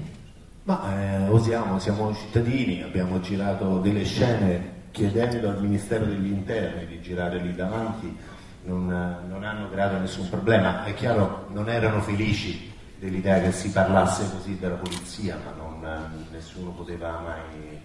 Ma 0.64 0.98
eh, 0.98 1.28
osiamo, 1.28 1.78
siamo 1.78 2.14
cittadini, 2.14 2.82
abbiamo 2.82 3.20
girato 3.20 3.80
delle 3.80 4.04
scene 4.04 4.72
chiedendo 4.92 5.50
al 5.50 5.60
Ministero 5.60 6.06
degli 6.06 6.30
Interni 6.30 6.86
di 6.86 7.02
girare 7.02 7.38
lì 7.38 7.54
davanti, 7.54 8.16
non, 8.62 8.86
non 9.28 9.44
hanno 9.44 9.68
creato 9.68 9.98
nessun 9.98 10.30
problema. 10.30 10.84
È 10.84 10.94
chiaro, 10.94 11.48
non 11.50 11.68
erano 11.68 12.00
felici 12.00 12.72
dell'idea 12.98 13.40
che 13.42 13.52
si 13.52 13.70
parlasse 13.72 14.30
così 14.34 14.58
della 14.58 14.76
polizia, 14.76 15.36
ma 15.44 15.52
non, 15.54 16.26
nessuno 16.30 16.70
poteva 16.70 17.20
mai 17.20 17.78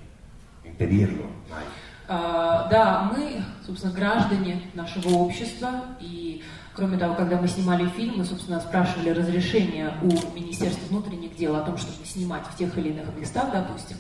impedirlo, 0.62 1.30
mai. 1.50 1.66
Uh, 2.10 2.68
да, 2.72 3.12
мы, 3.14 3.44
собственно, 3.64 3.94
граждане 3.94 4.64
нашего 4.74 5.10
общества, 5.10 5.86
и, 6.00 6.44
кроме 6.74 6.98
того, 6.98 7.14
когда 7.14 7.40
мы 7.40 7.48
снимали 7.48 7.88
фильм, 7.88 8.18
мы, 8.18 8.26
собственно, 8.26 8.60
спрашивали 8.60 9.12
разрешение 9.12 9.94
у 10.02 10.08
Министерства 10.36 10.88
внутренних 10.88 11.38
дел 11.38 11.56
о 11.56 11.62
том, 11.62 11.78
чтобы 11.78 12.04
снимать 12.08 12.48
в 12.48 12.58
тех 12.58 12.76
или 12.80 12.90
иных 12.90 13.16
местах, 13.16 13.52
допустим. 13.54 13.98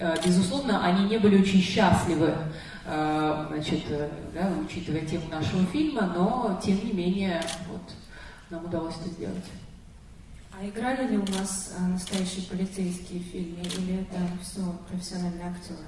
Uh, 0.00 0.26
безусловно, 0.26 0.84
они 0.84 1.04
не 1.04 1.18
были 1.18 1.40
очень 1.40 1.60
счастливы, 1.60 2.34
uh, 2.84 3.46
значит, 3.46 3.84
да, 4.34 4.50
учитывая 4.64 5.02
тему 5.02 5.28
нашего 5.30 5.64
фильма, 5.66 6.12
но, 6.16 6.60
тем 6.60 6.84
не 6.84 6.92
менее, 6.92 7.40
вот, 7.70 7.82
нам 8.50 8.64
удалось 8.64 8.96
это 8.96 9.10
сделать. 9.10 9.44
А 10.58 10.66
играли 10.66 11.06
ли 11.06 11.18
у 11.18 11.24
вас 11.26 11.74
а, 11.78 11.86
настоящие 11.86 12.46
полицейские 12.46 13.20
в 13.20 13.24
фильме 13.24 13.62
или 13.62 14.00
это 14.00 14.16
все 14.42 14.62
профессиональные 14.88 15.50
актеры? 15.50 15.78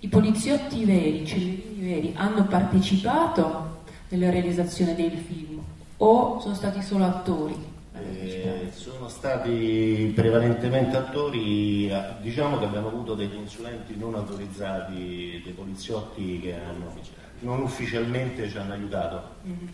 I 0.00 0.08
poliziotti 0.08 0.84
veri, 0.84 1.22
i 1.22 1.26
cellerini 1.26 1.80
veri, 1.80 2.12
hanno 2.16 2.44
partecipato 2.46 3.82
nella 4.08 4.30
realizzazione 4.30 4.94
del 4.94 5.12
film 5.12 5.62
o 5.96 6.40
sono 6.40 6.54
stati 6.54 6.82
solo 6.82 7.04
attori? 7.04 7.72
Eh, 7.96 8.70
sono 8.74 9.08
stati 9.08 10.12
prevalentemente 10.14 10.96
attori, 10.96 11.90
diciamo 12.20 12.58
che 12.58 12.64
abbiamo 12.64 12.88
avuto 12.88 13.14
dei 13.14 13.32
consulenti 13.32 13.96
non 13.96 14.14
autorizzati, 14.14 15.40
dei 15.42 15.52
poliziotti 15.52 16.40
che 16.40 16.54
hanno, 16.54 16.92
non 17.40 17.62
ufficialmente 17.62 18.48
ci 18.48 18.58
hanno 18.58 18.72
aiutato. 18.72 19.22
Mm-hmm. 19.46 19.68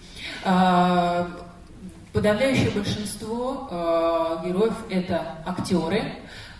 Uh, 0.45 1.49
Подавляющее 2.13 2.71
большинство 2.71 3.69
э, 3.71 4.47
героев 4.49 4.75
это 4.91 5.39
актеры, 5.47 5.99
э, 5.99 6.13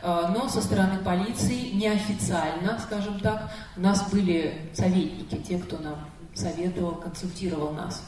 но 0.06 0.48
со 0.50 0.62
стороны 0.62 1.04
полиции 1.04 1.72
неофициально, 1.72 2.80
скажем 2.80 3.20
так, 3.20 3.52
у 3.76 3.82
нас 3.82 4.12
были 4.12 4.70
советники, 4.74 5.36
те, 5.38 5.58
кто 5.58 5.78
нам 5.80 6.10
советовал, 6.36 6.96
консультировал 6.96 7.72
нас. 7.72 8.04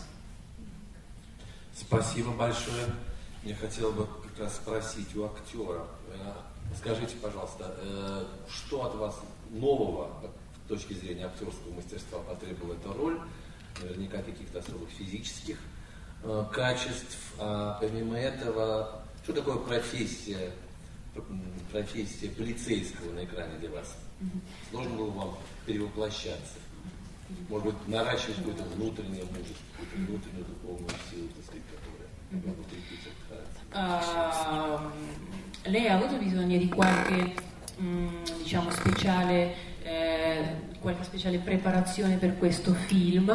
Спасибо 1.76 2.32
большое. 2.32 2.86
Я 3.44 3.56
хотел 3.56 3.92
бы 3.92 4.08
как 4.24 4.40
раз 4.40 4.56
спросить 4.56 5.16
у 5.16 5.26
актера. 5.26 5.86
Э, 6.12 6.34
скажите, 6.78 7.16
пожалуйста, 7.22 7.76
э, 7.78 8.26
что 8.50 8.86
от 8.86 8.96
вас 8.96 9.16
нового 9.52 10.10
точки 10.68 10.94
зрения 10.94 11.26
актерского 11.26 11.74
мастерства 11.74 12.20
потребовала 12.20 12.74
эта 12.74 12.94
роль, 12.94 13.22
наверняка 13.82 14.22
каких-то 14.22 14.60
особых 14.60 14.90
физических 14.90 15.58
э, 16.24 16.46
качеств. 16.52 17.18
А 17.40 17.78
помимо 17.80 18.18
этого, 18.18 19.04
что 19.24 19.34
такое 19.34 19.58
профессия, 19.58 20.52
профессия 21.71 22.29
полицейского 22.29 23.13
на 23.13 23.25
экране 23.25 23.59
для 23.59 23.71
вас? 23.71 23.97
Сложно 24.71 24.97
было 24.97 25.11
вам 25.11 25.39
перевоплощаться? 25.67 26.59
Может 27.49 27.67
быть, 27.69 27.89
наращивать 27.89 28.37
какое-то 28.37 28.63
внутреннее 28.65 29.25
mужество, 29.25 29.65
какую-то 29.81 29.97
внутреннюю 30.11 30.45
духовную 30.45 30.91
силу, 31.11 31.29
так 31.29 31.45
сказать, 31.45 31.63
которая 31.71 32.09
могла 32.31 32.53
укрепить 32.53 33.01
этот 33.07 33.21
характер? 33.29 33.63
Lei 35.65 35.87
ha 35.87 35.97
avuto 35.97 36.19
bisogno 36.19 36.59
di 36.59 36.69
qualche 36.69 37.35
diciamo 38.43 38.71
speciale 38.71 39.55
eh, 39.83 40.71
qualche 40.81 41.05
speciale 41.05 41.39
preparazione 41.39 42.17
per 42.17 42.37
questo 42.37 42.75
film. 42.75 43.29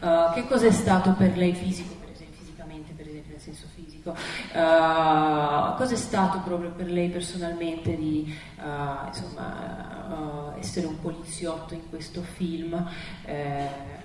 Uh, 0.00 0.32
che 0.34 0.46
cosa 0.46 0.66
è 0.66 0.72
stato 0.72 1.12
per 1.12 1.36
lei 1.36 1.54
fisico, 1.54 1.94
per 1.94 2.10
esempio, 2.10 2.38
fisicamente, 2.40 2.92
per 2.92 3.06
esempio, 3.06 3.32
nel 3.32 3.40
senso 3.40 3.66
fisico? 3.74 3.77
Uh, 4.09 5.75
cosa 5.77 5.93
è 5.93 5.97
stato 5.97 6.39
proprio 6.39 6.71
per 6.71 6.89
lei 6.91 7.09
personalmente 7.09 7.95
di 7.95 8.33
uh, 8.57 9.07
insomma, 9.07 10.55
essere 10.57 10.87
un 10.87 10.99
poliziotto 10.99 11.73
in 11.73 11.89
questo 11.89 12.21
film? 12.21 12.87
Eh... 13.25 13.97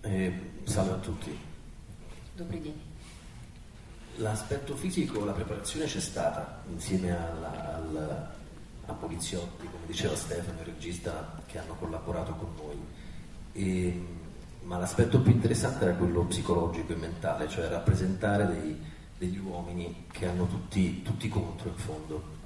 Eh, 0.00 0.32
salve 0.64 0.92
a 0.92 0.96
tutti. 0.96 1.38
Dì. 2.34 2.86
L'aspetto 4.16 4.76
fisico, 4.76 5.24
la 5.24 5.32
preparazione 5.32 5.86
c'è 5.86 6.00
stata 6.00 6.62
insieme 6.70 7.10
alla, 7.10 7.74
al, 7.74 8.28
a 8.86 8.92
poliziotti, 8.92 9.66
come 9.66 9.86
diceva 9.86 10.14
Stefano, 10.14 10.60
il 10.60 10.66
regista, 10.66 11.40
che 11.46 11.58
hanno 11.58 11.74
collaborato 11.74 12.32
con 12.32 12.48
noi. 12.56 12.78
E, 13.52 14.06
ma 14.68 14.76
l'aspetto 14.76 15.18
più 15.20 15.32
interessante 15.32 15.84
era 15.86 15.94
quello 15.94 16.24
psicologico 16.24 16.92
e 16.92 16.96
mentale, 16.96 17.48
cioè 17.48 17.68
rappresentare 17.68 18.46
dei, 18.46 18.78
degli 19.16 19.38
uomini 19.38 20.04
che 20.12 20.26
hanno 20.26 20.46
tutti, 20.46 21.02
tutti 21.02 21.28
contro 21.28 21.68
in 21.68 21.76
fondo. 21.76 22.36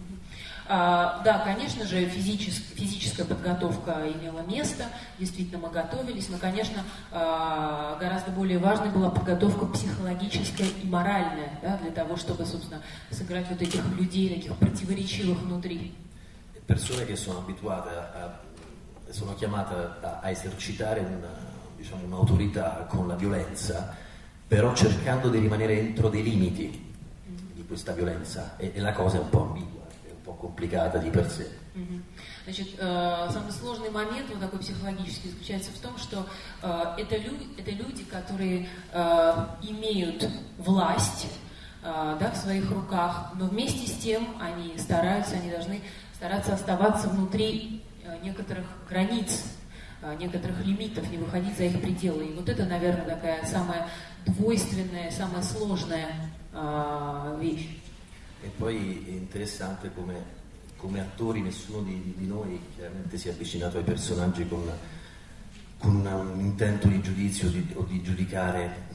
А, 0.69 1.21
да, 1.25 1.41
конечно 1.41 1.85
же, 1.85 2.07
физичес, 2.07 2.55
физическая 2.77 3.27
подготовка 3.27 4.09
имела 4.09 4.43
место, 4.43 4.85
действительно 5.19 5.59
мы 5.59 5.71
готовились, 5.71 6.29
но, 6.29 6.39
конечно, 6.39 6.85
а, 7.11 7.99
гораздо 7.99 8.31
более 8.31 8.59
важной 8.59 8.91
была 8.91 9.11
подготовка 9.11 9.67
психологическая 9.67 10.69
и 10.69 10.87
моральная, 10.87 11.59
да, 11.61 11.77
для 11.79 11.91
того, 11.91 12.17
чтобы, 12.17 12.47
собственно, 12.47 12.81
сыграть 13.11 13.49
вот 13.51 13.61
этих 13.61 13.85
людей, 13.99 14.33
таких 14.33 14.55
противоречивых 14.57 15.43
внутри. 15.43 15.93
Persone 16.65 17.05
che 17.05 17.17
sono 17.17 17.41
abituate 17.41 17.91
a, 17.91 18.41
sono 19.11 19.35
chiamate 19.35 19.75
a, 19.75 20.21
a 20.23 20.31
esercitare 20.31 21.01
una, 21.01 21.52
diciamo, 21.83 22.07
un'autorità 22.07 22.87
con 22.89 23.07
la 23.07 23.15
violenza, 23.15 23.95
però 24.47 24.75
cercando 24.75 25.29
di 25.29 25.39
rimanere 25.39 25.79
entro 25.79 26.09
dei 26.09 26.23
limiti 26.23 26.91
di 27.55 27.65
questa 27.67 27.93
violenza 27.93 28.57
e, 28.57 28.73
e 28.75 28.81
la 28.81 28.93
cosa 28.93 29.19
è 29.19 29.21
un 29.21 29.29
po' 29.29 29.43
ambigua. 29.43 29.83
компlikата 30.43 30.99
di 30.99 31.11
per 31.11 31.31
sé. 31.31 31.47
Значит, 32.45 32.75
э, 32.79 33.29
самый 33.31 33.53
сложный 33.53 33.91
момент, 33.91 34.29
вот 34.29 34.41
такой 34.41 34.59
психологический, 34.59 35.31
заключается 35.31 35.71
в 35.71 35.79
том, 35.79 35.97
что 35.97 36.27
э, 36.63 36.95
это, 36.99 37.17
люди, 37.17 37.47
это 37.57 37.71
люди, 37.71 38.03
которые 38.03 38.69
э, 38.93 39.47
имеют 39.63 40.29
власть 40.59 41.29
э, 41.83 42.17
да, 42.21 42.31
в 42.33 42.37
своих 42.37 42.69
руках, 42.71 43.33
но 43.39 43.47
вместе 43.47 43.87
с 43.87 43.97
тем 43.99 44.37
они 44.41 44.77
стараются, 44.77 45.37
они 45.37 45.51
должны 45.51 45.81
стараться 46.15 46.55
оставаться 46.55 47.09
внутри 47.09 47.83
некоторых 48.23 48.67
границ, 48.89 49.45
некоторых 50.20 50.66
лимитов, 50.66 51.10
не 51.10 51.18
выходить 51.18 51.58
за 51.58 51.66
их 51.66 51.82
пределы. 51.82 52.26
И 52.26 52.34
вот 52.34 52.48
это, 52.48 52.66
наверное, 52.66 53.06
такая 53.06 53.46
самая 53.46 53.88
двойственная, 54.26 55.12
самая 55.12 55.42
сложная 55.42 56.10
э, 56.54 57.38
вещь. 57.40 57.80
E 58.44 58.50
poi 58.56 59.04
è 59.08 59.12
interessante 59.12 59.92
come, 59.94 60.16
come 60.78 61.00
attori 61.00 61.42
nessuno 61.42 61.82
di, 61.82 62.14
di, 62.16 62.28
noi 62.28 62.60
chiaramente 62.76 63.18
si 63.18 63.30
è 63.30 63.32
avvicinato 63.32 63.78
ai 63.78 63.84
personaggi 63.84 64.48
con, 64.48 64.62
con 65.80 66.06
un 66.06 66.40
intento 66.40 66.88
di 66.88 67.02
giudizio 67.02 67.50
di, 67.50 67.68
o 67.74 67.84
di 67.84 68.02
giudicare 68.04 68.86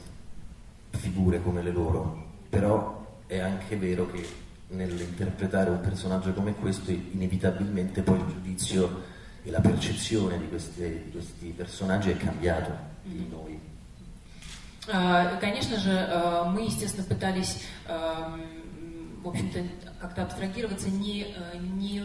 figure 0.91 1.41
come 1.41 1.61
le 1.61 1.71
loro, 1.71 2.31
però 2.49 3.19
è 3.27 3.39
anche 3.39 3.75
vero 3.75 4.09
che 4.09 4.25
nell'interpretare 4.67 5.69
un 5.69 5.81
personaggio 5.81 6.31
come 6.33 6.55
questo 6.55 6.91
inevitabilmente 6.91 8.01
poi 8.01 8.19
il 8.19 8.25
giudizio 8.27 9.01
e 9.44 9.50
la 9.50 9.60
percezione 9.60 10.38
di, 10.38 10.48
queste, 10.48 11.04
di 11.04 11.10
questi 11.10 11.46
personaggi 11.56 12.10
è 12.10 12.16
cambiato 12.16 12.72
di 13.02 13.26
noi. 13.28 13.60
Конечно 15.38 15.78
же, 15.78 15.90
мы, 16.46 16.62
естественно, 16.62 17.04
пытались 17.04 17.58
в 19.22 19.28
общем-то, 19.28 19.60
как-то 20.00 20.22
абстрагироваться, 20.22 20.90
не, 20.90 21.22
э, 21.22 21.58
не 21.58 22.00
э, 22.00 22.04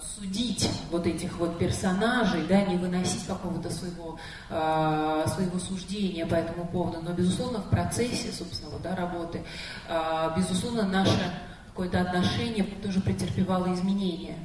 судить 0.00 0.68
вот 0.90 1.06
этих 1.06 1.38
вот 1.38 1.58
персонажей, 1.58 2.44
да, 2.46 2.62
не 2.62 2.76
выносить 2.76 3.24
какого-то 3.26 3.70
своего, 3.70 4.18
э, 4.50 5.24
своего 5.28 5.58
суждения 5.58 6.26
по 6.26 6.34
этому 6.34 6.66
поводу. 6.66 7.00
Но, 7.02 7.12
безусловно, 7.12 7.60
в 7.60 7.70
процессе, 7.70 8.32
собственно, 8.32 8.70
вот, 8.70 8.82
да, 8.82 8.96
работы, 8.96 9.42
э, 9.88 10.30
безусловно, 10.36 10.82
наше 10.82 11.32
какое-то 11.68 12.00
отношение 12.00 12.64
тоже 12.82 13.00
претерпевало 13.00 13.72
изменения. 13.72 14.36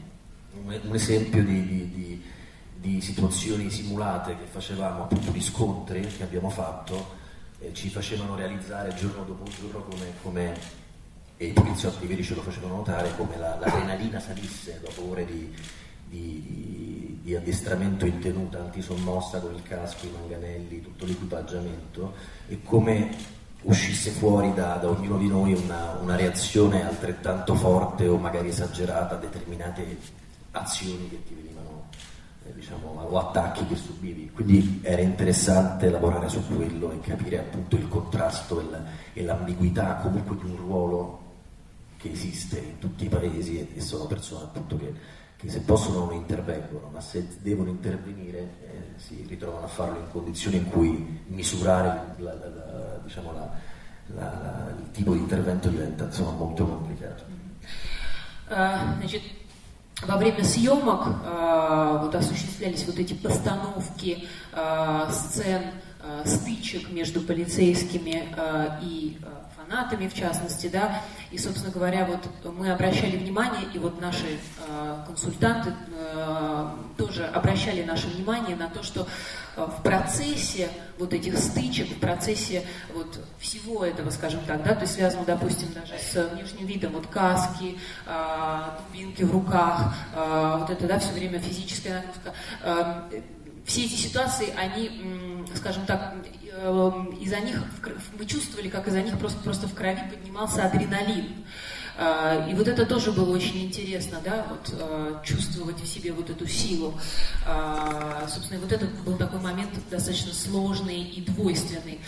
Un 0.53 0.95
esempio 0.95 1.43
di, 1.43 1.65
di, 1.65 1.91
di, 1.91 2.23
di 2.75 3.01
situazioni 3.01 3.69
simulate 3.69 4.37
che 4.37 4.45
facevamo, 4.45 5.03
appunto 5.03 5.31
di 5.31 5.41
scontri 5.41 6.01
che 6.07 6.23
abbiamo 6.23 6.49
fatto, 6.49 7.15
eh, 7.59 7.73
ci 7.73 7.89
facevano 7.89 8.35
realizzare 8.35 8.93
giorno 8.95 9.23
dopo 9.23 9.43
giorno 9.49 9.83
come, 9.83 10.13
come 10.21 10.85
e 11.37 11.45
i 11.45 11.53
poliziotti 11.53 12.07
veri 12.07 12.23
ce 12.23 12.33
lo 12.33 12.41
facevano 12.41 12.77
notare 12.77 13.15
come 13.15 13.37
la, 13.37 13.57
l'adrenalina 13.59 14.19
salisse 14.19 14.81
dopo 14.83 15.11
ore 15.11 15.23
di, 15.23 15.53
addestramento 17.35 18.05
in 18.05 18.19
tenuta 18.19 18.59
antisommossa 18.59 19.39
con 19.39 19.53
il 19.53 19.63
casco, 19.63 20.05
i 20.05 20.11
manganelli, 20.11 20.81
tutto 20.81 21.05
l'equipaggiamento 21.05 22.13
e 22.47 22.61
come 22.63 23.35
uscisse 23.63 24.11
fuori 24.11 24.53
da, 24.53 24.75
da 24.75 24.89
ognuno 24.89 25.17
di 25.17 25.27
noi 25.27 25.53
una, 25.53 25.97
una, 26.01 26.15
reazione 26.15 26.85
altrettanto 26.85 27.55
forte 27.55 28.07
o 28.07 28.17
magari 28.17 28.49
esagerata 28.49 29.15
a 29.15 29.19
determinate 29.19 29.97
azioni 30.61 31.09
che 31.09 31.23
ti 31.23 31.33
venivano, 31.33 31.89
eh, 32.45 32.53
diciamo, 32.53 33.07
o 33.09 33.17
attacchi 33.17 33.65
che 33.65 33.75
subivi. 33.75 34.29
Quindi 34.31 34.79
era 34.83 35.01
interessante 35.01 35.89
lavorare 35.89 36.29
su 36.29 36.45
quello 36.47 36.91
e 36.91 36.99
capire 36.99 37.39
appunto 37.39 37.75
il 37.75 37.87
contrasto 37.87 38.63
e 39.13 39.23
l'ambiguità 39.23 39.95
comunque 39.95 40.35
di 40.37 40.49
un 40.49 40.57
ruolo 40.57 41.25
che 41.97 42.11
esiste 42.11 42.59
in 42.59 42.79
tutti 42.79 43.05
i 43.05 43.09
paesi 43.09 43.59
e, 43.59 43.77
e 43.77 43.81
sono 43.81 44.05
persone 44.05 44.43
appunto 44.43 44.77
che, 44.77 44.93
che, 45.35 45.49
se 45.49 45.61
possono 45.61 46.05
non 46.05 46.13
intervengono, 46.13 46.89
ma 46.91 47.01
se 47.01 47.27
devono 47.41 47.69
intervenire 47.69 48.39
eh, 48.39 48.99
si 48.99 49.25
ritrovano 49.27 49.65
a 49.65 49.69
farlo 49.69 49.99
in 49.99 50.09
condizioni 50.11 50.57
in 50.57 50.69
cui 50.69 51.23
misurare 51.27 52.13
la, 52.17 52.33
la, 52.33 52.49
la, 52.49 52.99
diciamo 53.03 53.31
il 54.09 54.91
tipo 54.91 55.13
di 55.13 55.19
intervento 55.19 55.69
diventa 55.69 56.05
insomma 56.05 56.31
molto 56.31 56.65
complicato. 56.65 57.23
Uh, 58.49 59.05
во 60.01 60.17
время 60.17 60.43
съемок 60.43 61.07
uh, 61.07 62.03
вот 62.03 62.13
осуществлялись 62.13 62.85
вот 62.85 62.99
эти 62.99 63.13
постановки 63.13 64.27
uh, 64.53 65.11
сцен 65.11 65.63
стычек 66.25 66.89
между 66.89 67.21
полицейскими 67.21 68.25
и 68.81 69.17
фанатами, 69.67 70.07
в 70.07 70.13
частности, 70.13 70.67
да, 70.67 71.01
и, 71.31 71.37
собственно 71.37 71.71
говоря, 71.71 72.05
вот 72.05 72.53
мы 72.53 72.71
обращали 72.71 73.17
внимание, 73.17 73.67
и 73.73 73.79
вот 73.79 73.99
наши 74.01 74.39
э, 74.67 75.03
консультанты 75.05 75.73
э, 75.91 76.69
тоже 76.97 77.25
обращали 77.25 77.83
наше 77.83 78.07
внимание 78.07 78.55
на 78.55 78.69
то, 78.69 78.83
что 78.83 79.07
э, 79.55 79.65
в 79.65 79.83
процессе 79.83 80.69
вот 80.97 81.13
этих 81.13 81.37
стычек, 81.37 81.89
в 81.89 81.99
процессе 81.99 82.63
вот 82.93 83.19
всего 83.39 83.85
этого, 83.85 84.09
скажем 84.09 84.41
так, 84.45 84.63
да, 84.63 84.73
то 84.73 84.81
есть 84.81 84.93
связано, 84.93 85.25
допустим, 85.25 85.67
даже 85.73 85.95
с 85.99 86.29
внешним 86.33 86.65
видом, 86.65 86.93
вот 86.93 87.07
каски, 87.07 87.77
э, 88.05 88.63
дубинки 88.87 89.23
в 89.23 89.31
руках, 89.31 89.93
э, 90.15 90.55
вот 90.59 90.69
это, 90.69 90.87
да, 90.87 90.99
все 90.99 91.13
время 91.13 91.39
физическая 91.39 91.97
нагрузка, 91.97 92.33
э, 92.63 93.21
все 93.67 93.83
эти 93.83 93.95
ситуации, 93.95 94.53
они, 94.57 95.45
скажем 95.53 95.85
так, 95.85 96.15
эм, 96.53 97.07
из-за 97.17 97.41
них, 97.41 97.61
мы 98.17 98.25
чувствовали, 98.25 98.69
как 98.69 98.87
из-за 98.87 99.01
них 99.01 99.19
просто, 99.19 99.39
просто 99.39 99.67
в 99.67 99.75
крови 99.75 100.01
поднимался 100.09 100.65
адреналин. 100.65 101.45
А, 101.99 102.47
и 102.47 102.53
вот 102.53 102.67
это 102.67 102.85
тоже 102.85 103.11
было 103.11 103.35
очень 103.35 103.65
интересно, 103.65 104.19
да, 104.23 104.45
вот 104.49 104.73
а, 104.79 105.21
чувствовать 105.23 105.81
в 105.81 105.87
себе 105.87 106.13
вот 106.13 106.29
эту 106.29 106.47
силу. 106.47 106.97
А, 107.45 108.25
собственно, 108.29 108.61
вот 108.61 108.71
этот 108.71 108.89
был 109.01 109.17
такой 109.17 109.41
момент 109.41 109.71
достаточно 109.91 110.33
сложный 110.33 111.01
и 111.01 111.21
двойственный 111.21 111.99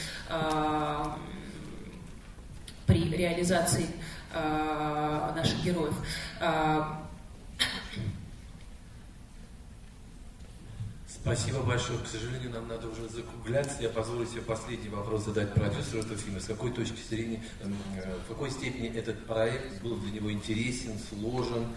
при 2.86 3.10
реализации 3.10 3.86
наших 5.36 5.64
героев. 5.64 5.94
Спасибо 11.30 11.62
большое. 11.62 12.00
К 12.00 12.08
сожалению, 12.08 12.50
нам 12.50 12.68
надо 12.68 12.88
уже 12.88 13.08
закругляться. 13.08 13.84
Я 13.84 13.90
позволю 13.90 14.26
себе 14.26 14.42
последний 14.42 14.90
вопрос 14.90 15.26
задать 15.26 15.54
продюсеру 15.54 16.00
этого 16.00 16.18
фильма. 16.18 16.40
С 16.40 16.46
какой 16.46 16.72
точки 16.72 17.00
зрения, 17.08 17.44
эм, 17.62 17.78
э, 17.98 18.16
в 18.26 18.30
какой 18.30 18.50
степени 18.50 18.90
этот 18.90 19.28
проект 19.28 19.80
был 19.84 19.98
для 19.98 20.14
него 20.14 20.32
интересен, 20.32 20.98
сложен, 20.98 21.68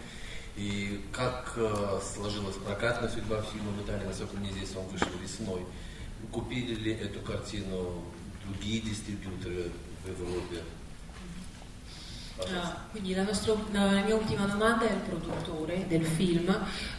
и 0.56 1.04
как 1.12 1.52
э, 1.56 2.00
сложилась 2.14 2.56
прокатная 2.64 3.10
судьба 3.10 3.42
фильма 3.42 3.72
в 3.72 3.84
Италии, 3.84 4.06
насколько 4.06 4.38
мне 4.38 4.50
здесь 4.52 4.74
он 4.74 4.86
вышел 4.86 5.10
весной. 5.22 5.66
Купили 6.30 6.74
ли 6.74 6.92
эту 6.92 7.20
картину 7.20 8.04
другие 8.46 8.80
дистрибьюторы 8.80 9.70
в 10.02 10.08
Европе? 10.08 10.62
Ah, 12.38 12.86
quindi 12.90 13.14
la, 13.14 13.24
nostro, 13.24 13.66
la, 13.72 14.02
mia 14.02 14.14
ultima 14.14 14.46
domanda 14.46 14.88
è 14.88 14.92
al 14.92 15.00
produttore 15.00 15.84
del 15.86 16.04
film. 16.04 16.48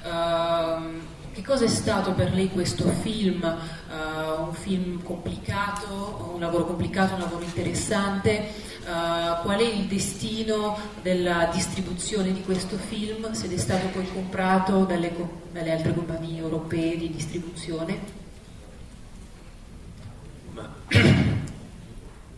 Uh, 0.03 1.01
che 1.33 1.41
cosa 1.41 1.65
è 1.65 1.67
stato 1.67 2.13
per 2.13 2.31
lei 2.33 2.49
questo 2.49 2.87
film? 2.87 3.41
Uh, 3.43 4.43
un 4.43 4.53
film 4.53 5.01
complicato, 5.01 6.31
un 6.33 6.39
lavoro 6.39 6.65
complicato, 6.65 7.15
un 7.15 7.21
lavoro 7.21 7.43
interessante? 7.43 8.51
Uh, 8.81 9.41
qual 9.41 9.57
è 9.59 9.63
il 9.63 9.85
destino 9.87 10.77
della 11.01 11.49
distribuzione 11.51 12.31
di 12.33 12.43
questo 12.43 12.77
film? 12.77 13.31
Se 13.31 13.51
è 13.51 13.57
stato 13.57 13.87
poi 13.87 14.07
comprato 14.13 14.85
dalle, 14.85 15.11
dalle 15.51 15.71
altre 15.71 15.93
compagnie 15.93 16.39
europee 16.39 16.97
di 16.97 17.09
distribuzione? 17.09 17.99
Ma 20.51 20.71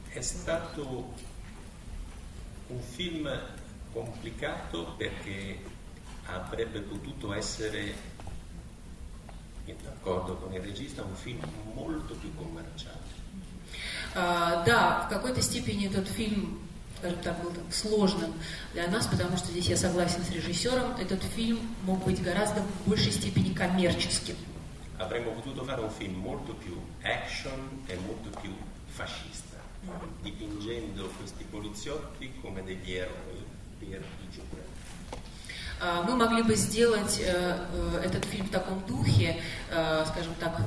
è 0.07 0.21
stato 0.21 1.13
un 2.67 2.79
film 2.79 3.29
complicato 3.91 4.93
perché 4.97 5.59
avrebbe 6.27 6.79
potuto 6.79 7.33
essere 7.33 8.13
d'accordo 9.82 10.36
con 10.36 10.52
il 10.52 10.60
regista, 10.60 11.02
un 11.02 11.14
film 11.14 11.40
molto 11.74 12.14
più 12.14 12.34
commerciale. 12.34 12.98
Uh, 14.12 14.64
да, 14.66 15.06
в 15.06 15.08
какой-то 15.08 15.40
степени 15.40 15.86
этот 15.86 16.08
фильм, 16.08 16.58
скажем 16.98 17.18
так, 17.20 17.40
был 17.42 17.52
так, 17.52 17.72
сложным 17.72 18.32
для 18.72 18.88
нас, 18.88 19.06
потому 19.06 19.36
что 19.36 19.52
здесь 19.52 19.68
я 19.68 19.76
согласен 19.76 20.24
с 20.24 20.30
режиссером, 20.30 20.96
этот 20.98 21.22
фильм 21.22 21.60
мог 21.84 22.04
быть 22.04 22.20
гораздо 22.20 22.62
в 22.62 22.88
большей 22.88 23.12
степени 23.12 23.52
коммерческим. 23.54 24.36
Avremmo 24.98 25.30
potuto 25.30 25.64
fare 25.64 25.80
un 25.80 25.90
film 25.90 26.16
molto 26.20 26.52
più 26.54 26.76
action 27.02 27.84
e 27.86 27.96
molto 28.04 28.28
più 28.40 28.54
fascista, 28.88 29.56
dipingendo 30.22 31.08
questi 31.16 31.44
poliziotti 31.44 32.32
come 32.42 32.62
degli 32.64 32.92
eroi 32.92 33.44
per 33.78 33.88
i 33.88 34.30
giovani. 34.30 34.73
А, 35.81 36.03
мы 36.03 36.15
могли 36.15 36.41
бы 36.41 36.55
сделать 36.55 37.19
э, 37.19 37.57
э, 37.73 38.01
этот 38.05 38.25
фильм 38.25 38.45
в 38.45 38.49
таком 38.49 38.81
духе, 38.87 39.41
э, 39.69 40.05
скажем 40.07 40.33
так, 40.39 40.61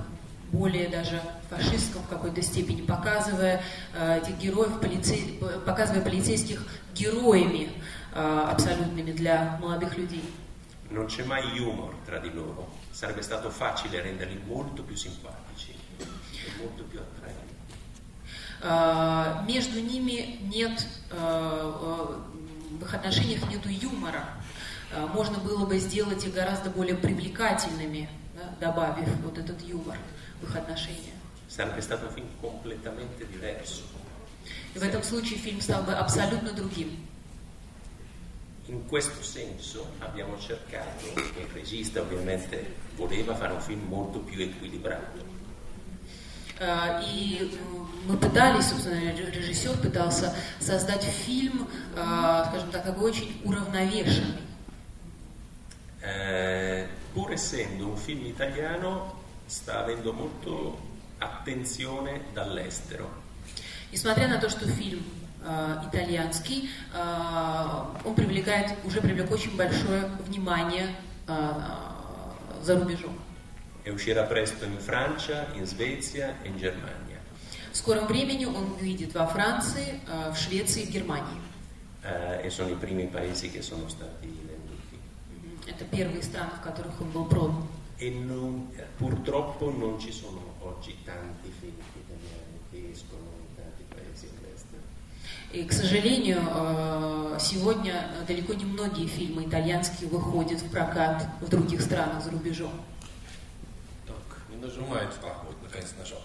более 0.52 0.88
даже 0.88 1.20
фашистском 1.50 2.02
в 2.02 2.08
какой-то 2.08 2.40
степени, 2.40 2.80
показывая 2.80 3.62
этих 3.94 4.38
героев, 4.38 4.80
полицей, 4.80 5.38
показывая 5.66 6.00
полицейских 6.00 6.66
героями 6.94 7.68
абсолютными 8.14 9.12
для 9.12 9.58
молодых 9.60 9.98
людей. 9.98 10.24
Non 10.88 11.04
c'è 11.04 11.22
mai 11.24 11.42
humor 11.60 11.96
tra 12.06 12.18
di 12.18 12.32
loro, 12.32 12.70
sarebbe 12.90 13.20
stato 13.20 13.50
facile 13.50 14.00
renderli 14.00 14.40
molto 14.46 14.82
più 14.82 14.96
simpatici 14.96 15.74
e 15.98 16.50
molto 16.62 16.84
più 16.84 16.98
attraenti. 16.98 17.46
Между 19.44 19.80
ними 19.80 20.38
нет, 20.50 20.86
в 21.10 22.82
их 22.82 22.94
отношениях 22.94 23.48
нету 23.50 23.68
юмора, 23.68 24.24
можно 25.14 25.38
было 25.38 25.66
бы 25.66 25.78
сделать 25.78 26.24
их 26.24 26.34
гораздо 26.34 26.70
более 26.70 26.96
привлекательными, 26.96 28.08
да, 28.34 28.54
добавив 28.60 29.08
вот 29.22 29.38
этот 29.38 29.60
юмор 29.62 29.96
в 30.40 30.44
их 30.44 30.56
отношения. 30.56 31.14
И 34.74 34.78
в 34.78 34.82
этом 34.82 35.02
случае 35.02 35.38
фильм 35.38 35.60
стал 35.60 35.82
бы 35.82 35.92
абсолютно 35.92 36.52
другим. 36.52 37.04
In 38.68 38.86
questo 38.86 39.22
senso 39.24 39.86
abbiamo 39.98 40.38
cercato, 40.38 41.06
e 41.06 41.40
il 41.40 41.48
regista 41.54 42.02
ovviamente 42.02 42.74
voleva 42.96 43.34
fare 43.34 43.54
un 43.54 43.62
film 43.62 43.86
molto 43.88 44.18
più 44.18 44.42
equilibrato. 44.42 45.24
Uh, 46.60 47.00
и 47.02 47.56
мы 48.06 48.16
пытались, 48.18 48.68
собственно, 48.68 49.14
режиссер 49.14 49.78
пытался 49.78 50.34
создать 50.60 51.04
фильм, 51.04 51.68
uh, 51.94 52.46
скажем 52.48 52.70
так, 52.70 53.00
очень 53.00 53.40
уравновешенный. 53.44 54.47
eh, 56.07 56.87
pur 57.13 57.31
essendo 57.31 57.87
un 57.87 57.97
film 57.97 58.25
italiano, 58.25 59.21
sta 59.45 59.79
avendo 59.79 60.13
molto 60.13 60.79
attenzione 61.19 62.25
dall'estero. 62.33 63.21
Несмотря 63.91 64.27
на 64.27 64.39
то, 64.39 64.49
что 64.49 64.67
фильм 64.67 65.03
э, 65.43 65.75
итальянский, 65.87 66.69
э, 66.93 67.83
он 68.03 68.15
привлекает, 68.15 68.73
уже 68.83 69.01
привлек 69.01 69.31
очень 69.31 69.55
большое 69.55 70.05
внимание 70.25 70.95
э, 71.27 71.33
за 72.63 72.79
рубежом. 72.79 73.17
E 73.85 73.91
uscirà 73.91 74.23
presto 74.23 74.65
in 74.65 74.77
Francia, 74.79 75.47
in 75.55 75.65
Svezia 75.65 76.35
e 76.43 76.47
in 76.47 76.57
Germania. 76.57 77.19
В 77.71 77.77
скором 77.77 78.07
времени 78.07 78.45
он 78.45 78.75
выйдет 78.75 79.13
во 79.13 79.25
Франции, 79.27 79.99
в 80.31 80.37
Швеции 80.37 80.83
и 80.83 80.85
в 80.85 80.91
Германии. 80.91 81.41
Uh, 82.03 82.45
e 82.45 82.49
sono 82.49 82.69
i 82.69 82.75
primi 82.75 83.05
paesi 83.07 83.49
che 83.49 83.61
sono 83.61 83.87
stati 83.87 84.27
Это 85.68 85.84
первые 85.84 86.22
страны, 86.22 86.50
в 86.58 86.62
которых 86.62 87.00
он 87.00 87.10
был 87.10 87.26
продан. 87.26 87.68
E 88.00 88.10
non, 88.10 88.70
purtroppo 88.96 89.70
non 89.70 89.98
ci 89.98 90.12
sono 90.12 90.40
oggi 90.60 90.94
tanti 91.04 91.52
film 91.60 91.74
italiani 91.94 92.58
che 92.70 92.92
escono 92.92 93.26
in 93.40 93.54
tanti 93.56 93.82
paesi 93.88 94.28
all'estero. 94.38 94.82
И, 95.52 95.64
к 95.64 95.72
сожалению, 95.72 96.40
э, 96.48 97.38
сегодня 97.40 98.08
далеко 98.26 98.54
не 98.54 98.64
многие 98.64 99.06
фильмы 99.06 99.44
итальянские 99.44 100.08
выходят 100.08 100.60
в 100.60 100.70
прокат 100.70 101.26
в 101.40 101.48
других 101.48 101.82
странах 101.82 102.22
за 102.22 102.30
рубежом. 102.30 102.72
Так, 104.06 104.42
не 104.48 104.56
нажимает. 104.56 105.10
А, 105.22 105.42
вот, 105.44 105.56
наконец 105.62 105.92
нажал. 105.98 106.22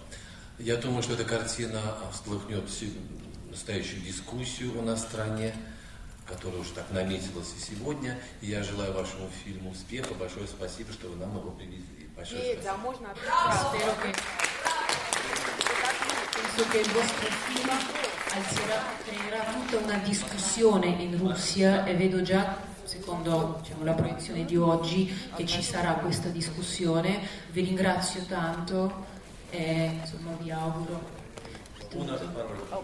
Я 0.58 0.76
думаю, 0.76 1.02
что 1.02 1.14
эта 1.14 1.24
картина 1.24 1.80
всколыхнет 2.12 2.64
настоящую 3.50 4.02
дискуссию 4.02 4.78
у 4.78 4.82
нас 4.82 5.00
в 5.00 5.08
стране 5.08 5.52
которая 6.25 6.61
уже 6.61 6.71
так 6.71 6.89
наметилась 6.91 7.53
и 7.57 7.59
сегодня. 7.59 8.19
И 8.41 8.47
я 8.47 8.63
желаю 8.63 8.93
вашему 8.93 9.29
фильму 9.43 9.71
успеха. 9.71 10.13
Большое 10.13 10.47
спасибо, 10.47 10.93
что 10.93 11.07
вы 11.07 11.15
нам 11.17 11.35
его 11.37 11.51
привезли. 11.51 12.07
Большое 12.15 12.41
Федя, 12.41 12.61
спасибо. 12.61 12.73
а 12.73 12.77
можно 12.77 13.09
Penso 16.31 16.71
che 16.71 16.79
il 16.79 16.91
vostro 16.91 17.29
film 17.47 17.69
alzerà, 17.69 18.83
creerà 19.05 19.43
tutta 19.53 19.77
una 19.77 19.97
discussione 19.99 20.87
in 20.87 21.17
Russia 21.17 21.85
e 21.85 21.95
vedo 21.95 22.21
già, 22.21 22.57
secondo 22.83 23.59
diciamo, 23.61 23.83
la 23.83 23.93
proiezione 23.93 24.45
di 24.45 24.57
oggi, 24.57 25.13
che 25.35 25.45
ci 25.45 25.61
sarà 25.61 25.93
questa 25.93 26.29
discussione. 26.29 27.19
Vi 27.51 27.61
ringrazio 27.61 28.23
tanto 28.23 29.05
e 29.49 29.99
insomma 30.01 30.31
vi 30.39 30.51
auguro 30.51 31.17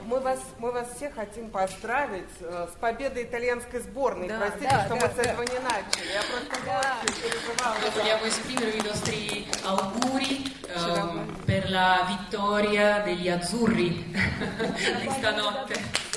Мы 0.06 0.20
вас, 0.20 0.38
мы 0.58 0.70
вас 0.70 0.88
все 0.96 1.10
хотим 1.10 1.50
поздравить 1.50 2.28
э, 2.40 2.68
с 2.72 2.78
победой 2.78 3.24
итальянской 3.24 3.80
сборной. 3.80 4.28
Да, 4.28 4.38
Простите, 4.38 4.68
да, 4.70 4.80
что 4.84 4.88
да, 4.90 4.94
мы 4.94 5.00
да. 5.00 5.08
с 5.08 5.18
этого 5.18 5.42
не 5.42 5.58
начали. 5.58 6.12
Я 6.12 6.22
просто 6.30 6.64
Да. 6.64 6.96
переживала. 7.04 7.90
Vogliamo 7.94 8.24
esprimere 8.24 8.70
i 8.70 8.82
nostri 8.82 9.48
auguri 9.64 10.52
ehm, 10.68 11.36
per 11.44 11.70
la 11.70 12.06
vittoria 12.08 13.00
degli 13.00 13.28
azzurri 13.28 13.88
di 15.00 15.10
stanotte. 15.18 16.08